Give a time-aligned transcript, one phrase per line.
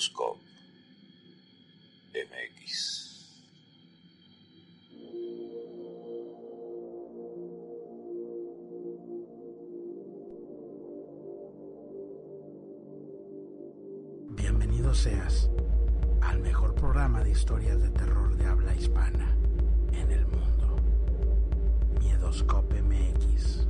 [0.00, 0.40] en Miedoscope
[2.14, 3.00] MX.
[14.30, 15.50] Bienvenido seas
[16.22, 19.36] al mejor programa de historias de terror de habla hispana
[19.92, 20.76] en el mundo.
[22.00, 23.69] Miedoscope MX.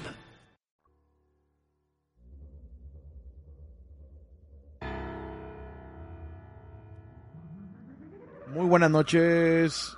[8.71, 9.97] buenas noches.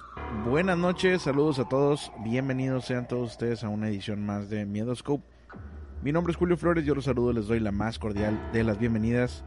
[0.50, 2.12] Buenas noches, saludos a todos.
[2.24, 5.24] Bienvenidos sean todos ustedes a una edición más de Miedoscope.
[6.02, 8.80] Mi nombre es Julio Flores, yo los saludo, les doy la más cordial de las
[8.80, 9.46] bienvenidas.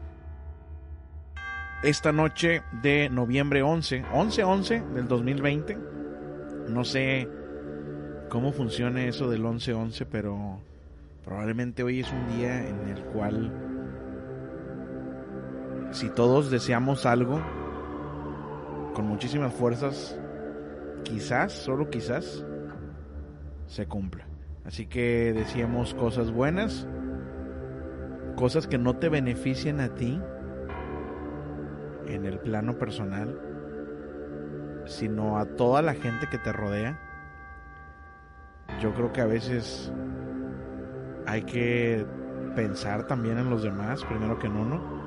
[1.83, 5.77] Esta noche de noviembre 11, 11-11 del 2020.
[6.69, 7.27] No sé
[8.29, 10.61] cómo funcione eso del 11-11, pero
[11.25, 13.51] probablemente hoy es un día en el cual
[15.91, 17.41] si todos deseamos algo,
[18.97, 20.19] con muchísimas fuerzas,
[21.03, 22.43] quizás, solo quizás,
[23.67, 24.25] se cumpla.
[24.65, 26.87] Así que decíamos cosas buenas,
[28.35, 30.19] cosas que no te beneficien a ti
[32.07, 33.39] en el plano personal,
[34.87, 36.99] sino a toda la gente que te rodea.
[38.81, 39.93] Yo creo que a veces
[41.27, 42.03] hay que
[42.55, 45.06] pensar también en los demás, primero que en uno.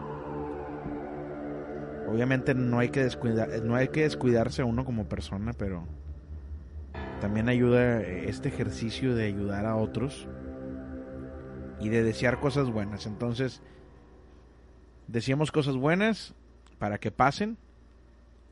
[2.11, 5.87] Obviamente no hay que descuidar, no hay que descuidarse a uno como persona, pero
[7.21, 10.27] también ayuda este ejercicio de ayudar a otros
[11.79, 13.07] y de desear cosas buenas.
[13.07, 13.63] Entonces,
[15.07, 16.35] deseamos cosas buenas
[16.79, 17.59] para que pasen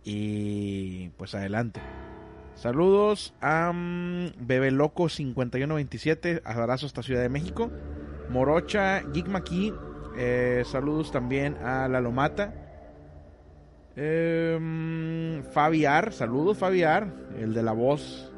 [0.04, 1.80] y pues adelante.
[2.54, 7.70] Saludos a um, Bebe Loco 5127, abrazo hasta Ciudad de México.
[8.30, 9.72] Morocha, Maki,
[10.16, 12.67] eh, saludos también a La Lomata.
[14.00, 18.32] Eh, Fabiar, saludos Fabiar, el de la voz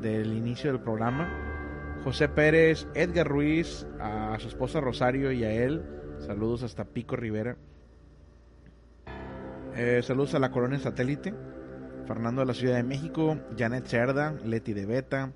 [0.00, 1.28] del inicio del programa.
[2.02, 5.84] José Pérez, Edgar Ruiz, a su esposa Rosario y a él.
[6.18, 7.58] Saludos hasta Pico Rivera.
[9.76, 11.34] Eh, saludos a la colonia satélite.
[12.06, 15.32] Fernando de la Ciudad de México, Janet Cerda, Leti de Beta,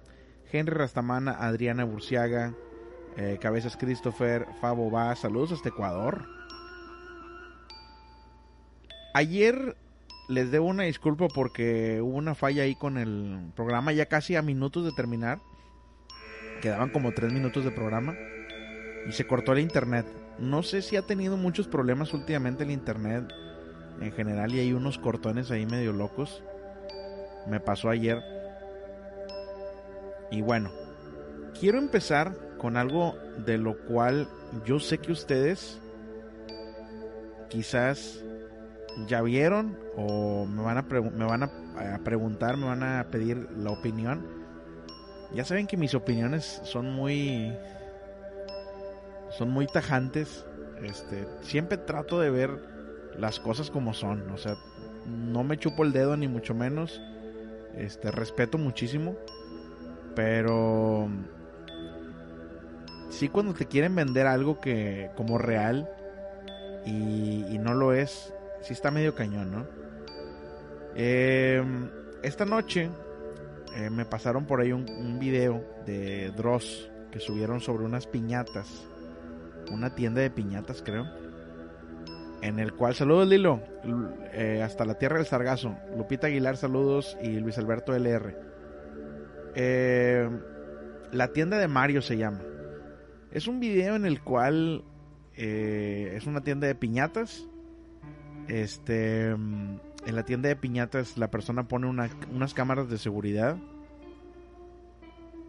[0.50, 2.54] Henry Rastamana, Adriana Burciaga,
[3.19, 6.38] eh, Cabezas Christopher, Fabo Va, saludos hasta Ecuador.
[9.19, 9.75] Ayer
[10.29, 14.43] les debo una disculpa porque hubo una falla ahí con el programa, ya casi a
[14.43, 15.41] minutos de terminar.
[16.62, 18.15] Quedaban como tres minutos de programa
[19.09, 20.06] y se cortó el internet.
[20.38, 23.25] No sé si ha tenido muchos problemas últimamente el internet
[24.00, 26.44] en general y hay unos cortones ahí medio locos
[27.49, 28.23] me pasó ayer.
[30.31, 30.70] Y bueno,
[31.59, 34.29] quiero empezar con algo de lo cual
[34.65, 35.81] yo sé que ustedes
[37.49, 38.23] quizás
[39.06, 41.50] ya vieron o me van a, me van a,
[42.04, 44.26] preguntar, me van a pedir la opinión.
[45.34, 47.52] Ya saben que mis opiniones son muy
[49.30, 50.46] son muy tajantes.
[50.82, 52.50] Este, siempre trato de ver
[53.18, 54.54] las cosas como son, o sea,
[55.06, 57.00] no me chupo el dedo ni mucho menos.
[57.76, 59.16] Este, respeto muchísimo.
[60.14, 61.08] Pero
[63.10, 65.88] sí cuando te quieren vender algo que como real
[66.86, 68.32] y, no lo es,
[68.62, 69.66] sí está medio cañón, ¿no?
[70.94, 71.90] Em,
[72.22, 72.90] esta noche
[73.76, 78.87] eh, me pasaron por ahí un, un, video de Dross que subieron sobre unas piñatas,
[79.70, 81.06] una tienda de piñatas creo
[82.43, 83.60] en el cual saludos Lilo,
[84.32, 88.37] eh, hasta la tierra del Sargazo, Lupita Aguilar saludos y Luis Alberto LR.
[89.55, 90.28] Eh,
[91.10, 92.40] la tienda de Mario se llama.
[93.32, 94.84] Es un video en el cual
[95.37, 97.46] eh, es una tienda de piñatas.
[98.48, 103.56] Este, en la tienda de piñatas la persona pone unas cámaras de seguridad.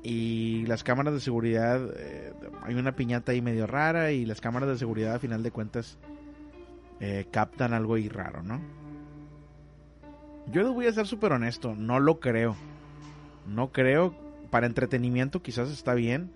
[0.02, 1.82] Y las cámaras de seguridad,
[2.64, 5.98] hay una piñata ahí medio rara y las cámaras de seguridad a final de cuentas
[7.02, 8.62] eh, captan algo ahí raro, ¿no?
[10.52, 12.56] Yo les voy a ser súper honesto, no lo creo.
[13.46, 14.14] No creo,
[14.50, 16.32] para entretenimiento quizás está bien,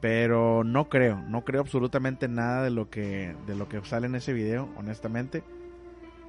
[0.00, 4.14] pero no creo, no creo absolutamente nada de lo que de lo que sale en
[4.14, 5.42] ese video, honestamente.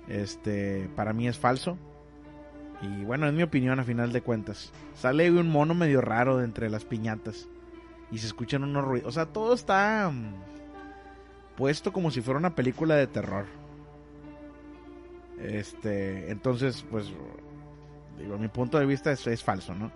[0.08, 1.78] Este, para mí es falso.
[2.82, 4.74] Y bueno, es mi opinión a final de cuentas.
[4.96, 7.48] Sale un mono medio raro de entre las piñatas
[8.12, 10.34] y se escuchan unos ruidos, o sea, todo está mm,
[11.56, 13.46] puesto como si fuera una película de terror.
[15.40, 17.12] Este, entonces, pues,
[18.20, 19.92] digo, mi punto de vista es, es falso, ¿no?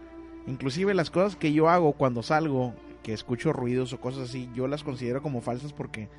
[0.48, 2.74] Inclusive las cosas que yo hago cuando salgo,
[3.06, 6.10] que escucho ruidos o cosas así, yo las considero como falsas porque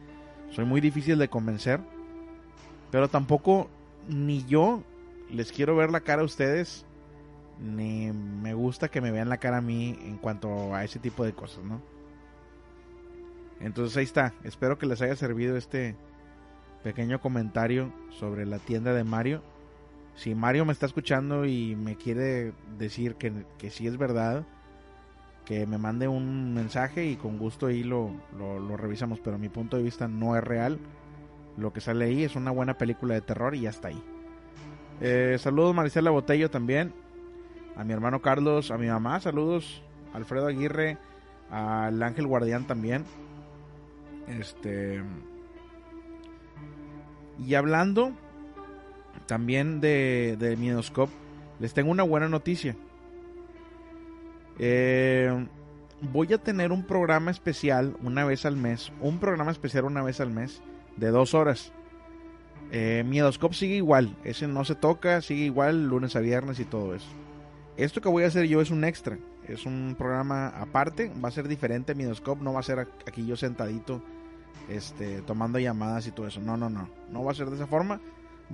[0.53, 1.81] soy muy difícil de convencer.
[2.93, 3.69] Pero tampoco
[4.07, 4.85] ni yo
[5.29, 6.87] les quiero ver la cara a ustedes,
[7.59, 11.25] ni me gusta que me vean la cara a mí en cuanto a ese tipo
[11.25, 11.83] de cosas, ¿no?
[13.59, 14.33] Entonces ahí está.
[14.45, 15.97] Espero que les haya servido este
[16.85, 19.43] pequeño comentario sobre la tienda de Mario.
[20.15, 24.47] Si Mario me está escuchando y me quiere decir que, que sí es verdad,
[25.47, 29.21] que me mande un mensaje y con gusto ahí lo, lo, revisamos.
[29.21, 30.79] Pero mi punto de vista no es real.
[31.57, 34.03] Lo que sale ahí es una buena película de terror y ya está ahí.
[35.01, 36.93] Eh, saludos Maricela Botello también.
[37.77, 39.83] A mi hermano Carlos, a mi mamá, saludos.
[40.13, 40.99] Alfredo Aguirre,
[41.51, 43.05] al Ángel Guardián también.
[44.27, 45.03] Este.
[47.39, 48.13] Y hablando
[49.27, 50.57] también de, de
[51.61, 52.77] les tengo una buena noticia.
[54.59, 55.47] Eh,
[56.01, 58.93] voy a tener un programa especial una vez al mes.
[59.01, 60.63] Un programa especial una vez al mes
[60.97, 61.73] de dos horas.
[62.73, 64.17] Eh, Miedoscope sigue igual.
[64.25, 67.09] Ese no se toca, sigue igual lunes a viernes y todo eso.
[67.77, 69.19] Esto que voy a hacer yo es un extra.
[69.47, 71.13] Es un programa aparte.
[71.23, 71.95] Va a ser diferente.
[71.95, 74.03] Miedoscope no va a ser aquí yo sentadito
[74.69, 76.41] este, tomando llamadas y todo eso.
[76.41, 76.89] No, no, no.
[77.11, 78.01] No va a ser de esa forma.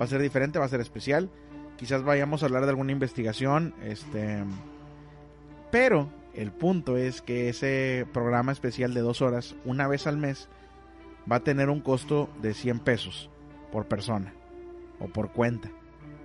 [0.00, 1.30] Va a ser diferente, va a ser especial.
[1.76, 3.74] Quizás vayamos a hablar de alguna investigación.
[3.82, 4.44] Este.
[5.72, 10.50] Pero el punto es que ese programa especial de dos horas, una vez al mes,
[11.30, 13.30] va a tener un costo de 100 pesos
[13.72, 14.34] por persona
[15.00, 15.70] o por cuenta.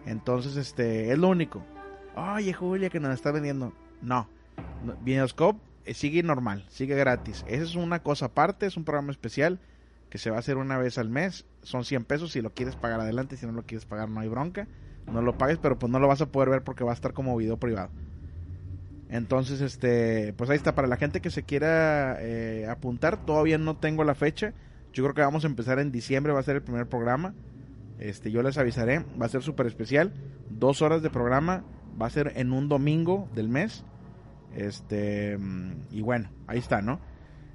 [0.05, 1.63] Entonces, este, es lo único.
[2.15, 3.71] Oye, Julia, que nos está vendiendo.
[4.01, 4.27] No.
[5.01, 7.45] Videoscope eh, sigue normal, sigue gratis.
[7.47, 9.59] Esa es una cosa aparte, es un programa especial
[10.09, 11.45] que se va a hacer una vez al mes.
[11.63, 14.27] Son 100 pesos si lo quieres pagar adelante, si no lo quieres pagar no hay
[14.27, 14.67] bronca.
[15.09, 17.13] No lo pagues, pero pues no lo vas a poder ver porque va a estar
[17.13, 17.91] como video privado.
[19.09, 23.77] Entonces, este, pues ahí está, para la gente que se quiera eh, apuntar, todavía no
[23.77, 24.53] tengo la fecha.
[24.93, 27.33] Yo creo que vamos a empezar en diciembre, va a ser el primer programa.
[27.99, 30.13] Este, yo les avisaré, va a ser súper especial.
[30.49, 31.63] Dos horas de programa,
[31.99, 33.83] va a ser en un domingo del mes.
[34.55, 35.37] Este,
[35.91, 36.99] y bueno, ahí está, ¿no?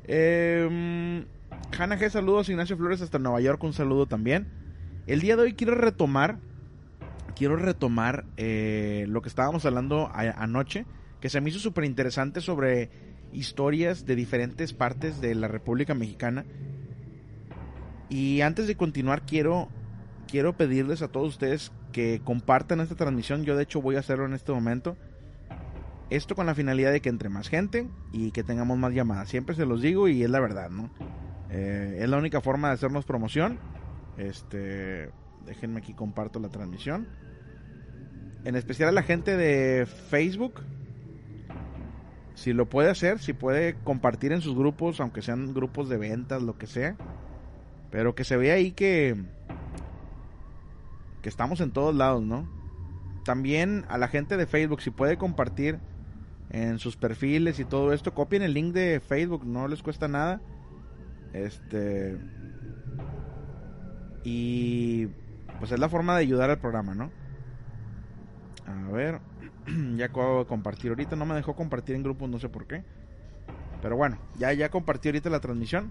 [0.05, 1.25] Eh,
[1.71, 2.49] G, saludos.
[2.49, 4.49] Ignacio Flores hasta Nueva York, un saludo también.
[5.07, 6.39] El día de hoy quiero retomar,
[7.35, 10.87] quiero retomar eh, lo que estábamos hablando anoche,
[11.23, 12.91] que se me hizo súper interesante sobre
[13.33, 16.45] historias de diferentes partes de la República Mexicana.
[18.09, 19.69] Y antes de continuar, quiero,
[20.27, 23.45] quiero pedirles a todos ustedes que compartan esta transmisión.
[23.45, 24.97] Yo de hecho voy a hacerlo en este momento.
[26.11, 29.29] Esto con la finalidad de que entre más gente y que tengamos más llamadas.
[29.29, 30.91] Siempre se los digo y es la verdad, ¿no?
[31.51, 33.61] Eh, es la única forma de hacernos promoción.
[34.19, 35.09] Este,
[35.47, 37.07] déjenme aquí comparto la transmisión.
[38.45, 40.55] En especial a la gente de Facebook.
[42.35, 46.43] Si lo puede hacer, si puede compartir en sus grupos, aunque sean grupos de ventas,
[46.43, 46.97] lo que sea.
[47.91, 49.17] Pero que se vea ahí que
[51.21, 52.49] que estamos en todos lados, ¿no?
[53.25, 55.79] También a la gente de Facebook, si puede compartir
[56.51, 60.41] en sus perfiles y todo esto, copien el link de Facebook, no les cuesta nada
[61.33, 62.19] este.
[64.25, 65.09] Y.
[65.59, 67.11] Pues es la forma de ayudar al programa, ¿no?
[68.67, 69.21] A ver.
[69.97, 71.17] ya acabo de compartir ahorita.
[71.17, 72.85] No me dejó compartir en grupos, no sé por qué.
[73.81, 75.91] Pero bueno, ya, ya compartí ahorita la transmisión.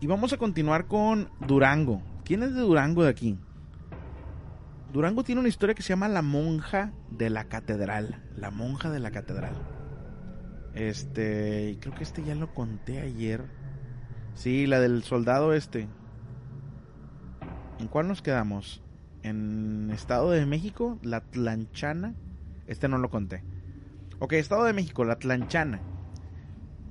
[0.00, 2.02] Y vamos a continuar con Durango.
[2.24, 3.38] ¿Quién es de Durango de aquí?
[4.92, 8.22] Durango tiene una historia que se llama La monja de la catedral.
[8.36, 9.54] La monja de la catedral.
[10.74, 13.44] Este, creo que este ya lo conté ayer.
[14.34, 15.88] Sí, la del soldado este.
[17.78, 18.82] ¿En cuál nos quedamos?
[19.26, 22.14] En Estado de México, la Tlanchana.
[22.68, 23.42] Este no lo conté.
[24.20, 25.80] Ok, Estado de México, la Tlanchana.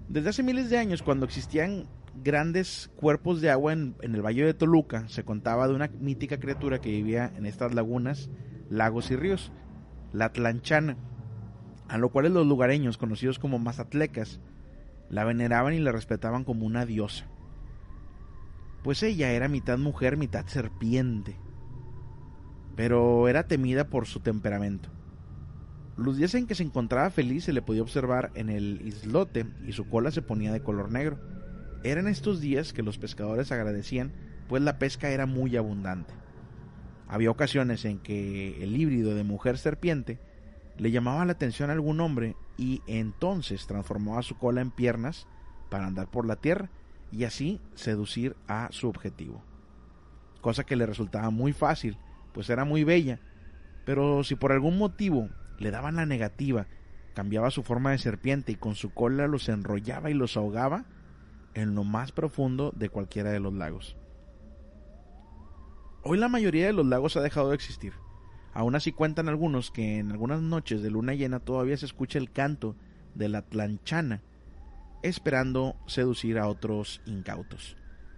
[0.09, 1.87] Desde hace miles de años, cuando existían
[2.25, 6.37] grandes cuerpos de agua en, en, el Valle de Toluca, se contaba de una mítica
[6.37, 8.29] criatura que vivía en estas lagunas,
[8.69, 9.53] lagos y ríos,
[10.11, 10.97] la Tlanchana,
[11.87, 14.41] a lo cual los lugareños, conocidos como mazatlecas,
[15.09, 17.27] la veneraban y la respetaban como una diosa
[18.85, 21.35] pues ella era mitad mujer, mitad serpiente,
[22.75, 24.89] pero era temida por su temperamento.
[25.97, 29.71] Los días en que se encontraba feliz se le podía observar en el islote y
[29.71, 31.17] su cola se ponía de color negro.
[31.83, 34.11] Eran estos días que los pescadores agradecían,
[34.49, 36.13] pues la pesca era muy abundante.
[37.07, 40.19] Había ocasiones en que el híbrido de mujer serpiente
[40.77, 45.27] le llamaba la atención a algún hombre y entonces transformaba su cola en piernas
[45.69, 46.69] para andar por la tierra
[47.11, 49.41] y así seducir a su objetivo.
[50.41, 51.97] Cosa que le resultaba muy fácil,
[52.35, 53.21] pues era muy bella,
[53.85, 56.67] pero si por algún motivo le daban la negativa,
[57.13, 60.83] cambiaba su forma de serpiente y con su cola los enrollaba y los ahogaba
[61.53, 63.95] en lo más profundo de cualquiera de los lagos.
[66.03, 67.93] Hoy la mayoría de los lagos ha dejado de existir.
[68.53, 72.31] Aún así cuentan algunos que en algunas noches de luna llena todavía se escucha el
[72.31, 72.75] canto
[73.13, 74.21] de la tlanchana,
[75.03, 77.77] esperando seducir a otros incautos.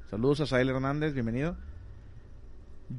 [0.09, 1.66] Saludos a Sael Hernández, bienvenido.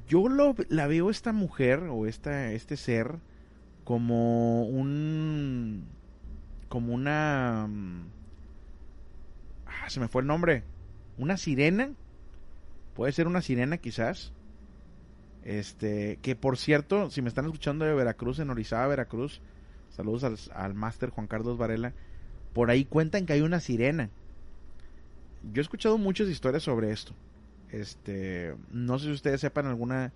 [0.07, 3.16] Yo lo, la veo esta mujer o esta, este ser
[3.85, 5.87] como un...
[6.68, 7.66] como una...
[7.68, 8.07] Mm,
[9.66, 10.64] ah, se me fue el nombre.
[11.16, 11.92] Una sirena.
[12.95, 14.33] Puede ser una sirena quizás.
[15.42, 19.40] Este, que por cierto, si me están escuchando de Veracruz, en Orizaba, Veracruz,
[19.88, 21.95] saludos al, al máster Juan Carlos Varela
[22.52, 24.11] por ahí cuentan que hay una sirena.
[25.52, 27.14] Yo he escuchado muchas historias sobre esto.
[27.70, 30.12] Este, no sé si ustedes sepan alguna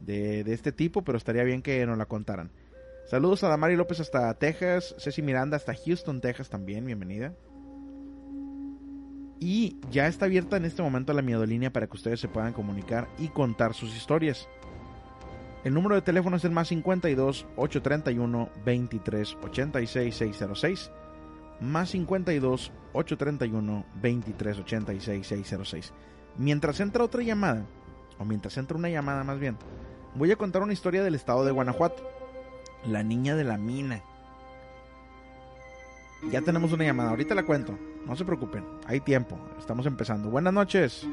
[0.00, 2.50] de, este tipo, pero estaría bien que nos la contaran.
[3.06, 7.34] Saludos a Damari López hasta Texas, Ceci Miranda hasta Houston, Texas también, bienvenida.
[9.40, 13.08] Y ya está abierta en este momento la miedolínea para que ustedes se puedan comunicar
[13.18, 14.48] y contar sus historias.
[15.64, 20.90] El número de teléfono es el más 52 831 23 86 606
[21.62, 25.92] más 52 831 2386 606.
[26.36, 27.64] Mientras entra otra llamada,
[28.18, 29.56] o mientras entra una llamada más bien,
[30.14, 32.02] voy a contar una historia del estado de Guanajuato.
[32.86, 34.02] La niña de la mina.
[36.30, 37.78] Ya tenemos una llamada, ahorita la cuento.
[38.06, 40.30] No se preocupen, hay tiempo, estamos empezando.
[40.30, 41.06] Buenas noches.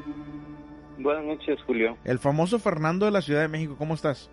[0.98, 1.96] Buenas noches, Julio.
[2.04, 4.30] El famoso Fernando de la Ciudad de México, ¿cómo estás?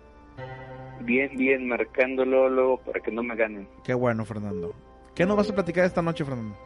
[1.00, 3.68] Bien, bien, marcándolo luego para que no me ganen.
[3.84, 4.74] Qué bueno, Fernando.
[5.14, 6.56] ¿Qué nos vas a platicar esta noche, Fernando?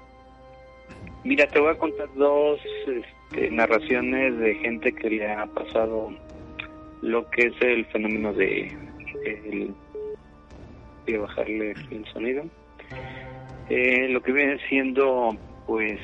[1.24, 6.10] Mira, te voy a contar dos este, narraciones de gente que le ha pasado
[7.00, 8.76] lo que es el fenómeno de...
[9.24, 9.74] El,
[11.06, 12.44] voy a bajarle el sonido.
[13.68, 15.36] Eh, lo que viene siendo,
[15.66, 15.98] pues,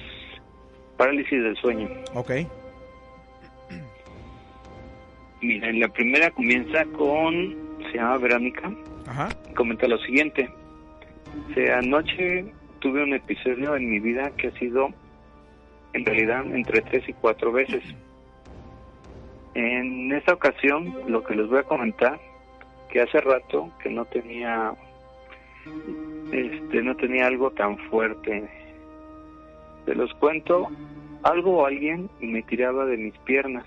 [0.97, 1.89] parálisis del sueño.
[2.15, 2.33] Ok.
[5.41, 7.57] Mira, la primera comienza con,
[7.91, 8.73] se llama Verónica,
[9.07, 9.29] Ajá.
[9.55, 10.49] comenta lo siguiente.
[11.51, 12.47] O sea, anoche
[12.81, 14.89] tuve un episodio en mi vida que ha sido,
[15.93, 17.83] en realidad, entre tres y cuatro veces.
[19.55, 22.21] En esta ocasión, lo que les voy a comentar,
[22.91, 24.73] que hace rato que no tenía,
[26.33, 28.49] este, no tenía algo tan fuerte.
[29.85, 30.69] Se los cuento,
[31.23, 33.67] algo o alguien me tiraba de mis piernas.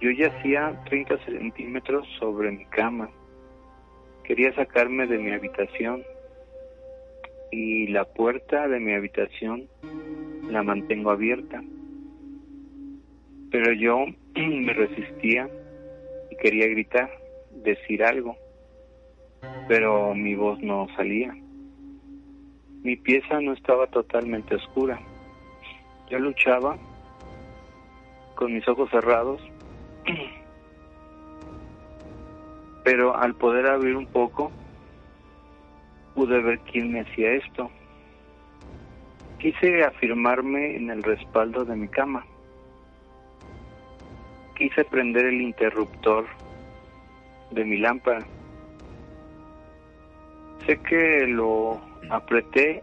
[0.00, 3.08] Yo yacía 30 centímetros sobre mi cama.
[4.24, 6.02] Quería sacarme de mi habitación
[7.50, 9.68] y la puerta de mi habitación
[10.48, 11.62] la mantengo abierta.
[13.50, 15.48] Pero yo me resistía
[16.30, 17.10] y quería gritar,
[17.64, 18.36] decir algo,
[19.68, 21.34] pero mi voz no salía.
[22.82, 25.00] Mi pieza no estaba totalmente oscura.
[26.08, 26.78] Yo luchaba
[28.36, 29.40] con mis ojos cerrados,
[32.84, 34.52] pero al poder abrir un poco,
[36.14, 37.70] pude ver quién me hacía esto.
[39.38, 42.24] Quise afirmarme en el respaldo de mi cama.
[44.56, 46.26] Quise prender el interruptor
[47.50, 48.26] de mi lámpara.
[50.66, 52.82] Sé que lo apreté,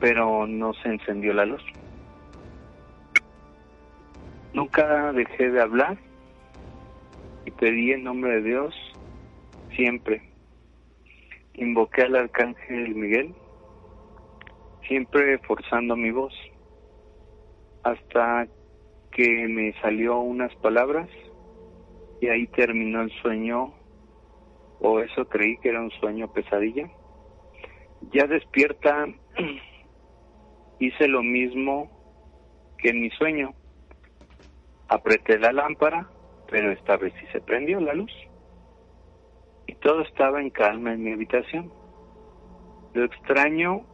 [0.00, 1.62] pero no se encendió la luz.
[4.52, 5.96] Nunca dejé de hablar
[7.46, 8.74] y pedí en nombre de Dios
[9.76, 10.22] siempre.
[11.54, 13.34] Invoqué al arcángel Miguel,
[14.86, 16.34] siempre forzando mi voz,
[17.82, 18.46] hasta
[19.12, 21.08] que me salió unas palabras
[22.20, 23.72] y ahí terminó el sueño,
[24.80, 26.90] o eso creí que era un sueño pesadilla.
[28.12, 29.06] Ya despierta,
[30.78, 31.90] hice lo mismo
[32.78, 33.54] que en mi sueño.
[34.88, 36.08] Apreté la lámpara,
[36.48, 38.12] pero esta vez sí se prendió la luz.
[39.66, 41.72] Y todo estaba en calma en mi habitación.
[42.92, 43.86] Lo extraño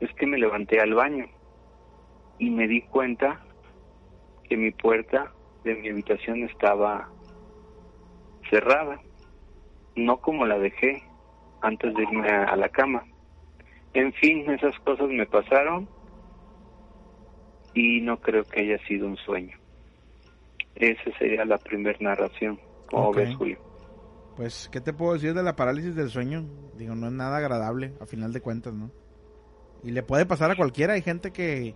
[0.00, 1.26] es que me levanté al baño
[2.38, 3.40] y me di cuenta
[4.48, 5.32] que mi puerta
[5.64, 7.08] de mi habitación estaba
[8.50, 9.00] cerrada,
[9.96, 11.02] no como la dejé
[11.62, 13.04] antes de irme a, la cama.
[13.94, 15.88] En fin, esas cosas me pasaron
[17.72, 19.56] y no creo que haya sido un sueño.
[20.74, 22.60] Esa sería la primera narración.
[22.90, 23.58] ¿Cómo ves, Julio?
[24.36, 26.44] Pues, ¿qué te puedo decir de la parálisis del sueño?
[26.76, 28.90] Digo, no es nada agradable, a final de cuentas, ¿no?
[29.84, 30.94] Y le puede pasar a cualquiera.
[30.94, 31.74] Hay gente que,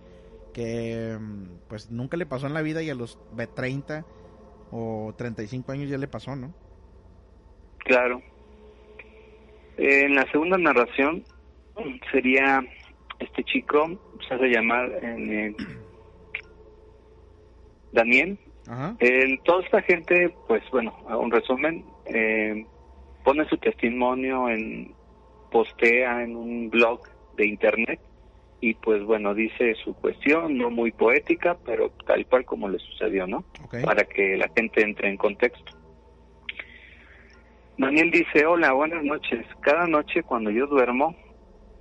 [0.53, 4.05] que mm, pues, nunca le pasó en la vida y a los ve- 30
[4.71, 6.53] o 35 años ya le pasó, ¿no?
[7.79, 8.21] Claro.
[9.77, 11.23] Eh, en la segunda narración
[12.11, 12.61] sería
[13.19, 13.87] este chico,
[14.27, 15.55] se hace llamar eh,
[17.91, 18.37] Daniel.
[18.67, 18.95] Ajá.
[18.99, 22.65] Eh, toda esta gente, pues bueno, a un resumen, eh,
[23.23, 24.93] pone su testimonio en,
[25.51, 27.01] postea en un blog
[27.39, 27.99] de internet
[28.61, 33.25] y pues bueno, dice su cuestión, no muy poética, pero tal cual como le sucedió,
[33.25, 33.45] ¿no?
[33.85, 35.73] Para que la gente entre en contexto.
[37.77, 39.45] Daniel dice, hola, buenas noches.
[39.61, 41.15] Cada noche cuando yo duermo,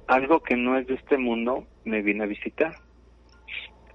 [0.06, 2.76] algo que no es de este mundo me viene a visitar.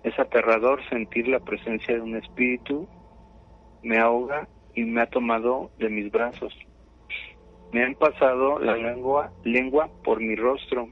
[0.03, 2.89] Es aterrador sentir la presencia de un espíritu,
[3.81, 6.53] me ahoga y me ha tomado de mis brazos.
[7.71, 10.89] Me han pasado la lengua, lengua por mi rostro.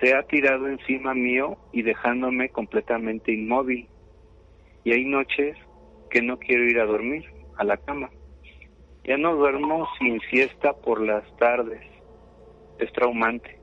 [0.00, 3.88] Se ha tirado encima mío y dejándome completamente inmóvil.
[4.84, 5.56] Y hay noches
[6.10, 7.24] que no quiero ir a dormir,
[7.56, 8.10] a la cama.
[9.04, 11.82] Ya no duermo sin siesta por las tardes.
[12.78, 13.58] Es traumante.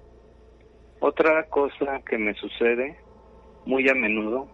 [1.00, 2.98] Otra cosa que me sucede
[3.66, 4.48] muy a menudo,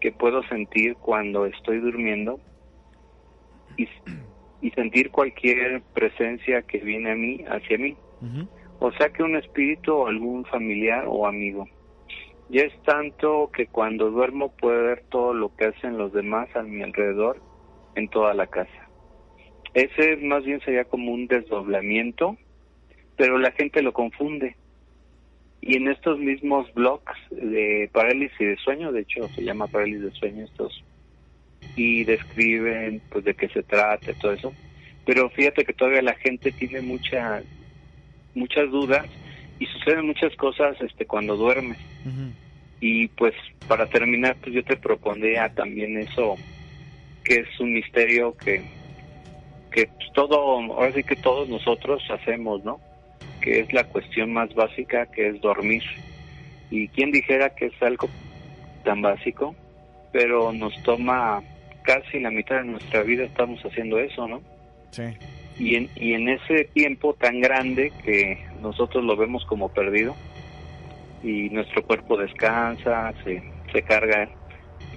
[0.00, 2.40] que puedo sentir cuando estoy durmiendo
[3.76, 3.88] y,
[4.74, 7.96] sentir cualquier presencia que viene a mí, hacia mí.
[8.80, 11.68] O sea que un espíritu o algún familiar o amigo.
[12.48, 16.62] Ya es tanto que cuando duermo puedo ver todo lo que hacen los demás a
[16.62, 17.42] mi alrededor
[17.94, 18.88] en toda la casa.
[19.74, 22.36] Ese más bien sería como un desdoblamiento,
[23.16, 24.56] pero la gente lo confunde.
[25.60, 30.10] Y en estos mismos blogs de parálisis de sueño, de hecho se llama parálisis de
[30.12, 30.84] sueño estos,
[31.76, 34.54] y describen pues de qué se trata y todo eso.
[35.04, 37.42] Pero fíjate que todavía la gente tiene mucha,
[38.38, 39.06] muchas dudas
[39.58, 41.78] y suceden muchas cosas este cuando duermes.
[42.80, 43.34] Y pues
[43.66, 46.36] para terminar, pues yo te propondría también eso,
[47.24, 48.62] que es un misterio que,
[49.72, 52.80] que pues, todo, ahora sí que todos nosotros hacemos, ¿no?
[53.40, 55.82] Que es la cuestión más básica, que es dormir.
[56.70, 58.08] Y quien dijera que es algo
[58.84, 59.54] tan básico,
[60.12, 61.42] pero nos toma
[61.82, 64.40] casi la mitad de nuestra vida estamos haciendo eso, ¿no?
[64.90, 65.04] Sí.
[65.58, 70.14] Y en, y en ese tiempo tan grande que nosotros lo vemos como perdido
[71.22, 73.42] y nuestro cuerpo descansa, se,
[73.72, 74.28] se carga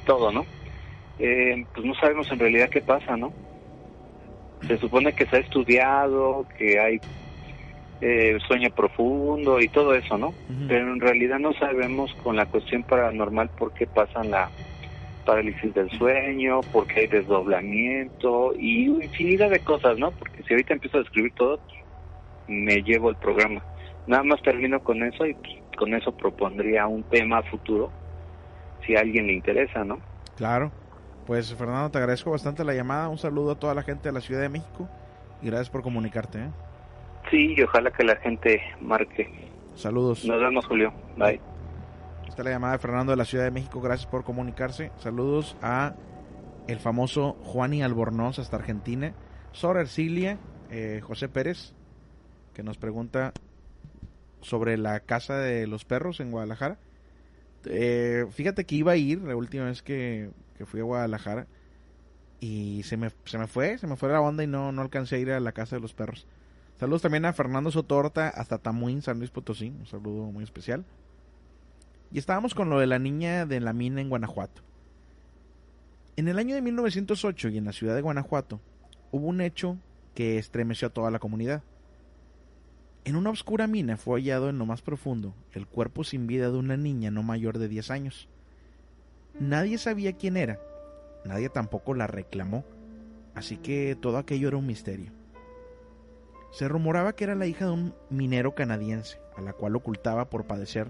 [0.06, 0.46] todo, ¿no?
[1.20, 3.34] Eh, pues no sabemos en realidad qué pasa, ¿no?
[4.68, 7.00] Se supone que se ha estudiado, que hay
[8.02, 10.34] eh, sueño profundo y todo eso, ¿no?
[10.68, 14.50] Pero en realidad no sabemos con la cuestión paranormal por qué pasan la
[15.22, 20.12] parálisis del sueño, por qué hay desdoblamiento y infinidad de cosas, ¿no?
[20.12, 21.60] Porque si ahorita empiezo a describir todo,
[22.48, 23.64] me llevo el programa.
[24.08, 25.36] Nada más termino con eso y
[25.78, 27.92] con eso propondría un tema futuro
[28.86, 30.00] si a alguien le interesa, ¿no?
[30.36, 30.72] Claro.
[31.26, 33.08] Pues Fernando, te agradezco bastante la llamada.
[33.10, 34.90] Un saludo a toda la gente de la Ciudad de México
[35.42, 36.40] y gracias por comunicarte.
[36.40, 36.50] ¿eh?
[37.30, 39.30] Sí, y ojalá que la gente marque.
[39.76, 40.26] Saludos.
[40.26, 40.92] Nos vemos, Julio.
[41.18, 41.40] Bye.
[42.32, 43.82] Esta es la llamada de Fernando de la Ciudad de México.
[43.82, 44.94] Gracias por comunicarse.
[45.00, 45.96] Saludos a
[46.70, 49.14] el famoso Juani Albornoz hasta Argentina.
[49.52, 50.40] Sor Ercilia,
[50.70, 51.74] eh, José Pérez,
[52.54, 53.34] que nos pregunta
[54.40, 56.80] sobre la casa de los perros en Guadalajara.
[57.66, 61.48] Eh, fíjate que iba a ir la última vez que, que fui a Guadalajara
[62.40, 65.18] y se me, se me fue, se me fue la onda y no, no alcancé
[65.18, 66.26] a ir a la casa de los perros.
[66.80, 70.86] Saludos también a Fernando Sotorta hasta Tamuín, San Luis Potosí, un saludo muy especial.
[72.12, 74.62] Y estábamos con lo de la niña de la mina en Guanajuato.
[76.18, 78.60] En el año de 1908 y en la ciudad de Guanajuato
[79.12, 79.78] hubo un hecho
[80.14, 81.64] que estremeció a toda la comunidad.
[83.06, 86.58] En una oscura mina fue hallado en lo más profundo el cuerpo sin vida de
[86.58, 88.28] una niña no mayor de 10 años.
[89.40, 90.60] Nadie sabía quién era,
[91.24, 92.66] nadie tampoco la reclamó,
[93.34, 95.12] así que todo aquello era un misterio.
[96.52, 100.44] Se rumoraba que era la hija de un minero canadiense, a la cual ocultaba por
[100.44, 100.90] padecer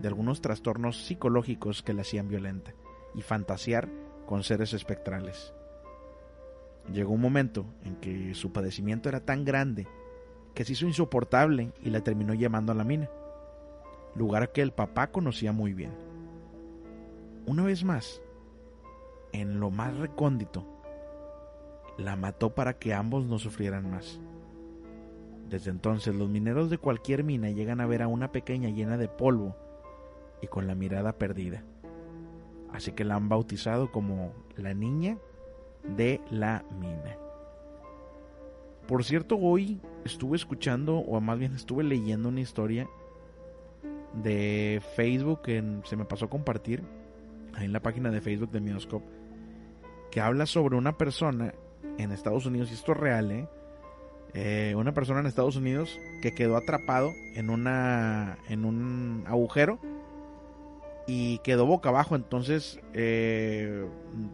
[0.00, 2.74] de algunos trastornos psicológicos que la hacían violenta
[3.14, 3.88] y fantasear
[4.26, 5.52] con seres espectrales.
[6.92, 9.86] Llegó un momento en que su padecimiento era tan grande
[10.54, 13.08] que se hizo insoportable y la terminó llamando a la mina,
[14.14, 15.92] lugar que el papá conocía muy bien.
[17.46, 18.20] Una vez más,
[19.32, 20.66] en lo más recóndito,
[21.98, 24.20] la mató para que ambos no sufrieran más.
[25.48, 29.08] Desde entonces los mineros de cualquier mina llegan a ver a una pequeña llena de
[29.08, 29.56] polvo
[30.42, 31.64] y con la mirada perdida.
[32.72, 35.16] Así que la han bautizado como la niña
[35.96, 37.16] de la mina.
[38.86, 42.88] Por cierto, hoy estuve escuchando, o más bien estuve leyendo una historia
[44.22, 46.82] de Facebook que se me pasó a compartir
[47.54, 49.22] ahí en la página de Facebook de Minoscope
[50.12, 51.54] que habla sobre una persona
[51.98, 53.48] en Estados Unidos, y esto es real, ¿eh?
[54.34, 54.74] ¿eh?
[54.76, 59.78] una persona en Estados Unidos que quedó atrapado en una en un agujero
[61.06, 63.86] y quedó boca abajo entonces eh,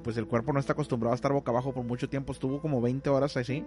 [0.05, 2.81] pues el cuerpo no está acostumbrado a estar boca abajo por mucho tiempo estuvo como
[2.81, 3.65] 20 horas así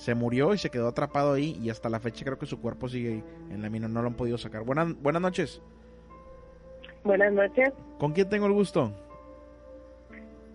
[0.00, 2.88] se murió y se quedó atrapado ahí y hasta la fecha creo que su cuerpo
[2.88, 4.64] sigue ahí en la mina, no lo han podido sacar.
[4.64, 5.60] Buenas, buenas noches.
[7.04, 7.70] Buenas noches.
[7.98, 8.92] ¿Con quién tengo el gusto?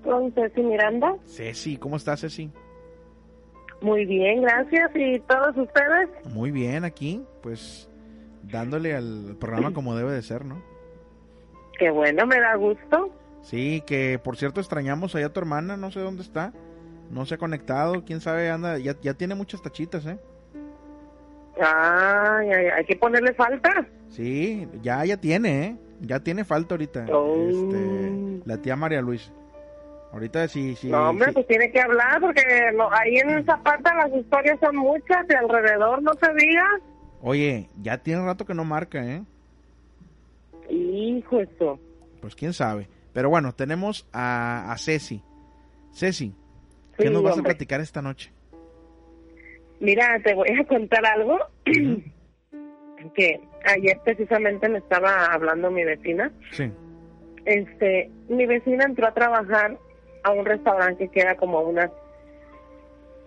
[0.03, 1.15] Con Ceci Miranda.
[1.25, 2.51] Ceci, ¿cómo estás Ceci?
[3.81, 4.91] Muy bien, gracias.
[4.95, 6.09] ¿Y todos ustedes?
[6.33, 7.87] Muy bien, aquí, pues
[8.43, 10.61] dándole al programa como debe de ser, ¿no?
[11.77, 13.11] Qué bueno, me da gusto.
[13.41, 16.51] Sí, que por cierto extrañamos allá a tu hermana, no sé dónde está.
[17.11, 20.17] No se ha conectado, quién sabe, anda, ya, ya tiene muchas tachitas, ¿eh?
[21.61, 23.87] Ay, hay que ponerle falta.
[24.09, 25.75] Sí, ya, ya tiene, ¿eh?
[26.01, 27.05] Ya tiene falta ahorita.
[27.11, 27.47] Oh.
[27.49, 29.31] Este, la tía María Luisa.
[30.11, 30.89] Ahorita sí, sí.
[30.89, 31.33] No, hombre, sí.
[31.33, 32.41] pues tiene que hablar porque
[32.91, 36.65] ahí en Zapata las historias son muchas y alrededor no se diga.
[37.21, 39.23] Oye, ya tiene rato que no marca, ¿eh?
[40.69, 41.79] Hijo esto.
[42.21, 42.87] Pues quién sabe.
[43.13, 45.21] Pero bueno, tenemos a, a Ceci.
[45.93, 46.33] Ceci,
[46.97, 48.31] ¿qué Sí, nos vas a platicar esta noche?
[49.79, 51.37] Mira, te voy a contar algo
[53.13, 56.31] que ayer precisamente me estaba hablando mi vecina.
[56.51, 56.71] Sí.
[57.45, 59.77] Este, mi vecina entró a trabajar
[60.23, 61.91] a un restaurante que queda como unas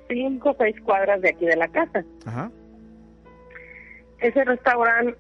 [0.08, 2.04] cinco o seis cuadras de aquí de la casa.
[2.26, 2.50] Ajá.
[4.20, 5.16] Ese restaurante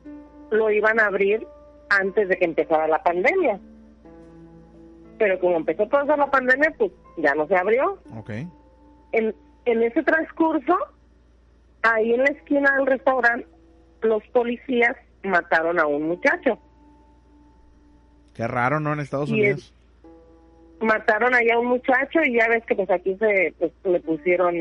[0.50, 1.46] lo iban a abrir
[1.90, 3.58] antes de que empezara la pandemia.
[5.18, 7.98] Pero como empezó toda la pandemia, pues ya no se abrió.
[8.16, 8.30] Ok.
[9.12, 10.76] En, en ese transcurso,
[11.82, 13.46] ahí en la esquina del restaurante,
[14.02, 16.58] los policías mataron a un muchacho.
[18.34, 18.92] Qué raro, ¿no?
[18.92, 19.74] En Estados Y Unidos.
[20.80, 24.54] Mataron allá a un muchacho y ya ves que pues aquí se pues, le pusieron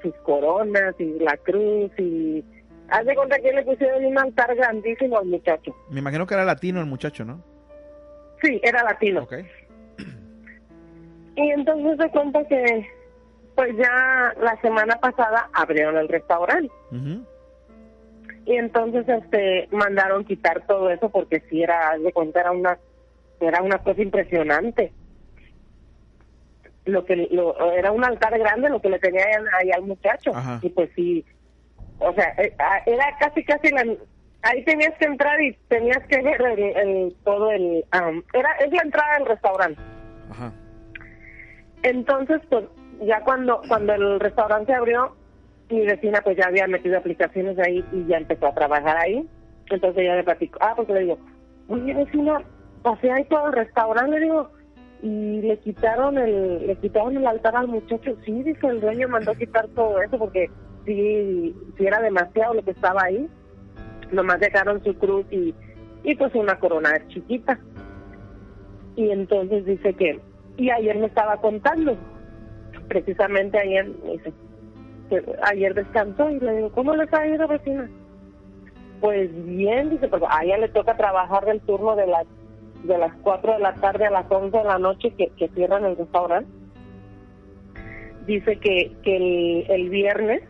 [0.00, 2.42] sus coronas y la cruz y
[2.88, 5.74] haz de cuenta que le pusieron un altar grandísimo al muchacho.
[5.90, 7.42] Me imagino que era latino el muchacho, ¿no?
[8.42, 9.22] Sí, era latino.
[9.22, 9.34] Ok.
[11.36, 12.86] Y entonces se cuenta que
[13.54, 16.72] pues ya la semana pasada abrieron el restaurante.
[18.46, 22.78] Y entonces este mandaron quitar todo eso porque sí era haz de cuenta era una
[23.40, 24.92] era una cosa impresionante
[26.84, 29.24] lo que lo, era un altar grande lo que le tenía
[29.58, 30.58] ahí al muchacho Ajá.
[30.62, 31.24] y pues sí
[32.04, 33.84] o sea eh, ah, era casi casi la
[34.42, 38.70] ahí tenías que entrar y tenías que ver el, el- todo el am, era es
[38.72, 39.80] la entrada del restaurante
[40.30, 40.52] Ajá.
[41.82, 42.64] entonces, pues
[43.02, 45.16] ya cuando cuando el restaurante se abrió,
[45.70, 49.28] mi vecina pues ya había metido aplicaciones ahí y ya empezó a trabajar ahí.
[49.70, 51.18] Entonces ella le platicó, ah, porque le digo,
[51.68, 52.42] oye vecina,
[52.82, 54.50] pasé ahí todo el restaurante, le digo,
[55.02, 58.16] y le quitaron el le quitaron el altar al muchacho.
[58.24, 60.48] Sí, dice el dueño mandó quitar todo eso porque
[60.84, 63.28] sí, sí era demasiado lo que estaba ahí.
[64.12, 65.54] Nomás dejaron su cruz y,
[66.02, 67.58] y pues una corona chiquita.
[68.96, 70.20] Y entonces dice que,
[70.56, 71.96] y ayer me estaba contando,
[72.88, 74.32] precisamente ayer, dice,
[75.08, 77.90] que ayer descansó y le digo, ¿cómo le ha ido vecina?
[79.00, 82.26] Pues bien, dice, porque a ella le toca trabajar del turno de las
[82.84, 85.96] de las 4 de la tarde a las 11 de la noche que, cierran el
[85.96, 86.50] restaurante.
[88.26, 90.42] Dice que, que el viernes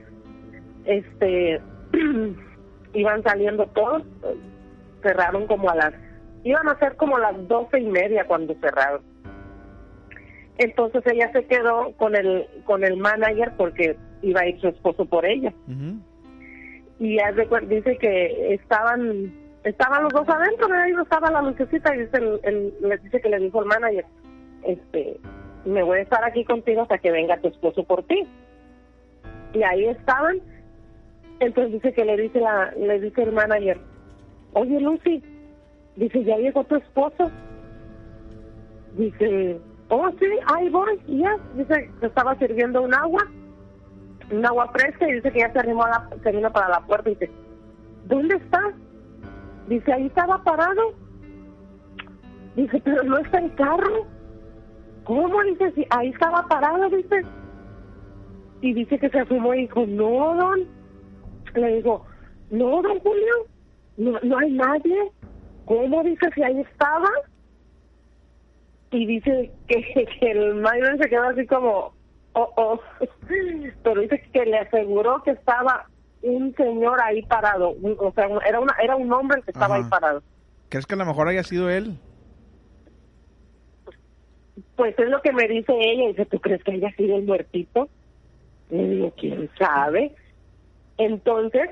[0.86, 1.60] este
[2.94, 4.02] iban saliendo todos,
[5.02, 5.94] cerraron como a las,
[6.44, 9.02] iban a ser como las doce y media cuando cerraron.
[10.58, 15.04] Entonces ella se quedó con el con el manager porque iba a ir su esposo
[15.04, 15.52] por ella.
[17.00, 19.32] Y haz de cuen- dice que estaban
[19.64, 22.98] estaban los dos adentro de ahí no estaba la lucecita y dice el, el- le
[22.98, 24.04] dice que le dijo el manager
[24.62, 25.18] este
[25.64, 28.24] me voy a estar aquí contigo hasta que venga tu esposo por ti
[29.54, 30.38] y ahí estaban
[31.40, 33.78] entonces dice que le dice la le dice el manager
[34.52, 35.22] oye Lucy
[35.96, 37.30] dice ya llegó tu esposo
[38.96, 43.26] dice oh sí ahí voy y ya dice que estaba sirviendo un agua
[44.30, 46.80] un agua fresca y dice que ya se arrimó a la, se vino para la
[46.80, 47.30] puerta y dice,
[48.06, 48.60] ¿dónde está?
[49.68, 50.94] Dice, ahí estaba parado.
[52.56, 54.06] Dice, pero no está el carro.
[55.04, 55.42] ¿Cómo?
[55.42, 57.22] Dice, ahí estaba parado, dice.
[58.60, 60.73] Y dice que se fumó y dijo, no, don.
[61.54, 62.04] Le digo,
[62.50, 63.46] no, don Julio,
[63.96, 65.10] no, no hay nadie.
[65.64, 66.02] ¿Cómo?
[66.02, 67.08] Dice, si ahí estaba.
[68.90, 71.94] Y dice que, que el mayor se quedó así como,
[72.34, 72.80] oh, oh.
[73.82, 75.88] Pero dice que le aseguró que estaba
[76.22, 77.74] un señor ahí parado.
[77.98, 79.84] O sea, era, una, era un hombre que estaba Ajá.
[79.84, 80.22] ahí parado.
[80.68, 81.98] ¿Crees que a lo mejor haya sido él?
[84.76, 86.08] Pues es lo que me dice ella.
[86.08, 87.88] Dice, ¿tú crees que haya sido el muertito?
[88.70, 90.14] Le digo, ¿quién sabe?
[90.98, 91.70] Entonces,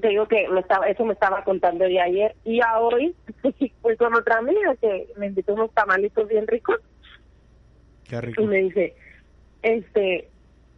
[0.00, 2.34] te digo que me estaba, eso me estaba contando de ayer.
[2.44, 3.14] Y a hoy,
[3.82, 6.80] pues con otra amiga que me invitó unos tamalitos bien ricos.
[8.08, 8.42] Qué rico.
[8.42, 8.94] y me dice,
[9.62, 10.28] este,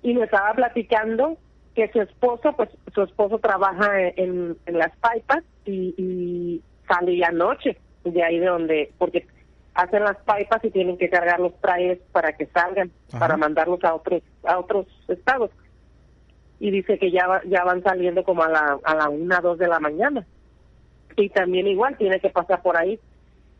[0.03, 1.37] y me estaba platicando
[1.75, 7.29] que su esposo, pues su esposo trabaja en, en las pipas y, y sale ya
[7.29, 9.27] anoche de ahí de donde, porque
[9.75, 13.19] hacen las pipas y tienen que cargar los trailers para que salgan, Ajá.
[13.19, 15.51] para mandarlos a otros, a otros estados.
[16.59, 19.69] Y dice que ya, ya van saliendo como a la, a la una, dos de
[19.69, 20.27] la mañana.
[21.17, 22.99] Y también igual tiene que pasar por ahí.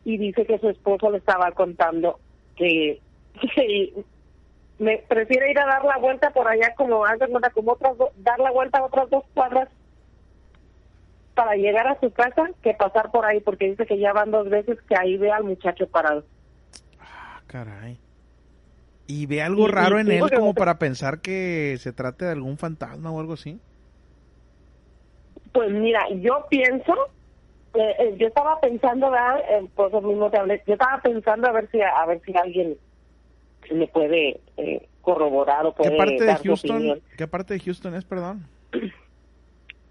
[0.03, 2.19] Y dice que su esposo le estaba contando
[2.55, 2.99] que,
[4.79, 7.03] me prefiere ir a dar la vuelta por allá como
[7.53, 9.69] como otras do- dar la vuelta a otras dos cuadras
[11.33, 14.49] para llegar a su casa que pasar por ahí porque dice que ya van dos
[14.49, 16.23] veces que ahí ve al muchacho parado.
[16.99, 17.99] Ah, caray.
[19.07, 22.31] ¿Y ve algo Y- y raro en él como para pensar que se trate de
[22.31, 23.59] algún fantasma o algo así?
[25.53, 26.93] Pues mira, yo pienso,
[27.73, 29.39] eh, eh, yo estaba pensando, ¿verdad?
[29.49, 32.33] Eh, por eso mismo te hablé, yo estaba pensando a ver si a ver si
[32.37, 32.77] alguien
[33.71, 34.41] me puede
[35.01, 36.75] corroborar o puede ¿Qué parte de su Houston?
[36.77, 37.01] opinión.
[37.17, 38.45] ¿Qué parte de Houston es, perdón?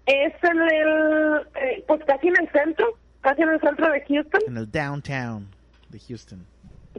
[0.05, 1.47] Es en el,
[1.87, 2.85] pues casi en el centro,
[3.21, 4.41] casi en el centro de Houston.
[4.47, 5.47] En el downtown
[5.89, 6.45] de Houston.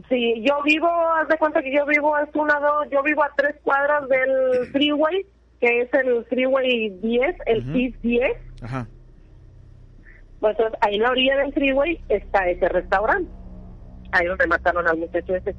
[0.07, 3.31] Sí, yo vivo, haz de cuenta que yo vivo, es una, dos, yo vivo a
[3.35, 5.25] tres cuadras del freeway,
[5.59, 7.71] que es el freeway 10, el Ujú.
[7.73, 8.31] PIS 10.
[8.61, 8.87] Ajá.
[10.39, 13.29] Pues entonces, ahí en la orilla del freeway está ese restaurante,
[14.11, 15.57] ahí donde mataron al muchacho ese.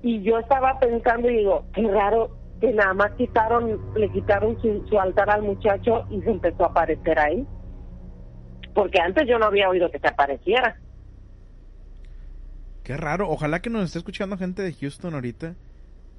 [0.00, 4.86] Y yo estaba pensando y digo, qué raro que nada más quitaron, le quitaron su,
[4.88, 7.46] su altar al muchacho y se empezó a aparecer ahí.
[8.72, 10.81] porque antes yo no había oído que se apareciera.
[12.84, 13.28] Qué raro.
[13.28, 15.54] Ojalá que nos esté escuchando gente de Houston ahorita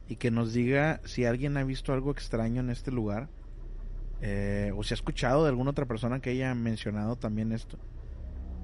[0.08, 3.28] y que nos diga si alguien ha visto algo extraño en este lugar
[4.22, 7.78] eh, o si ha escuchado de alguna otra persona que haya mencionado también esto.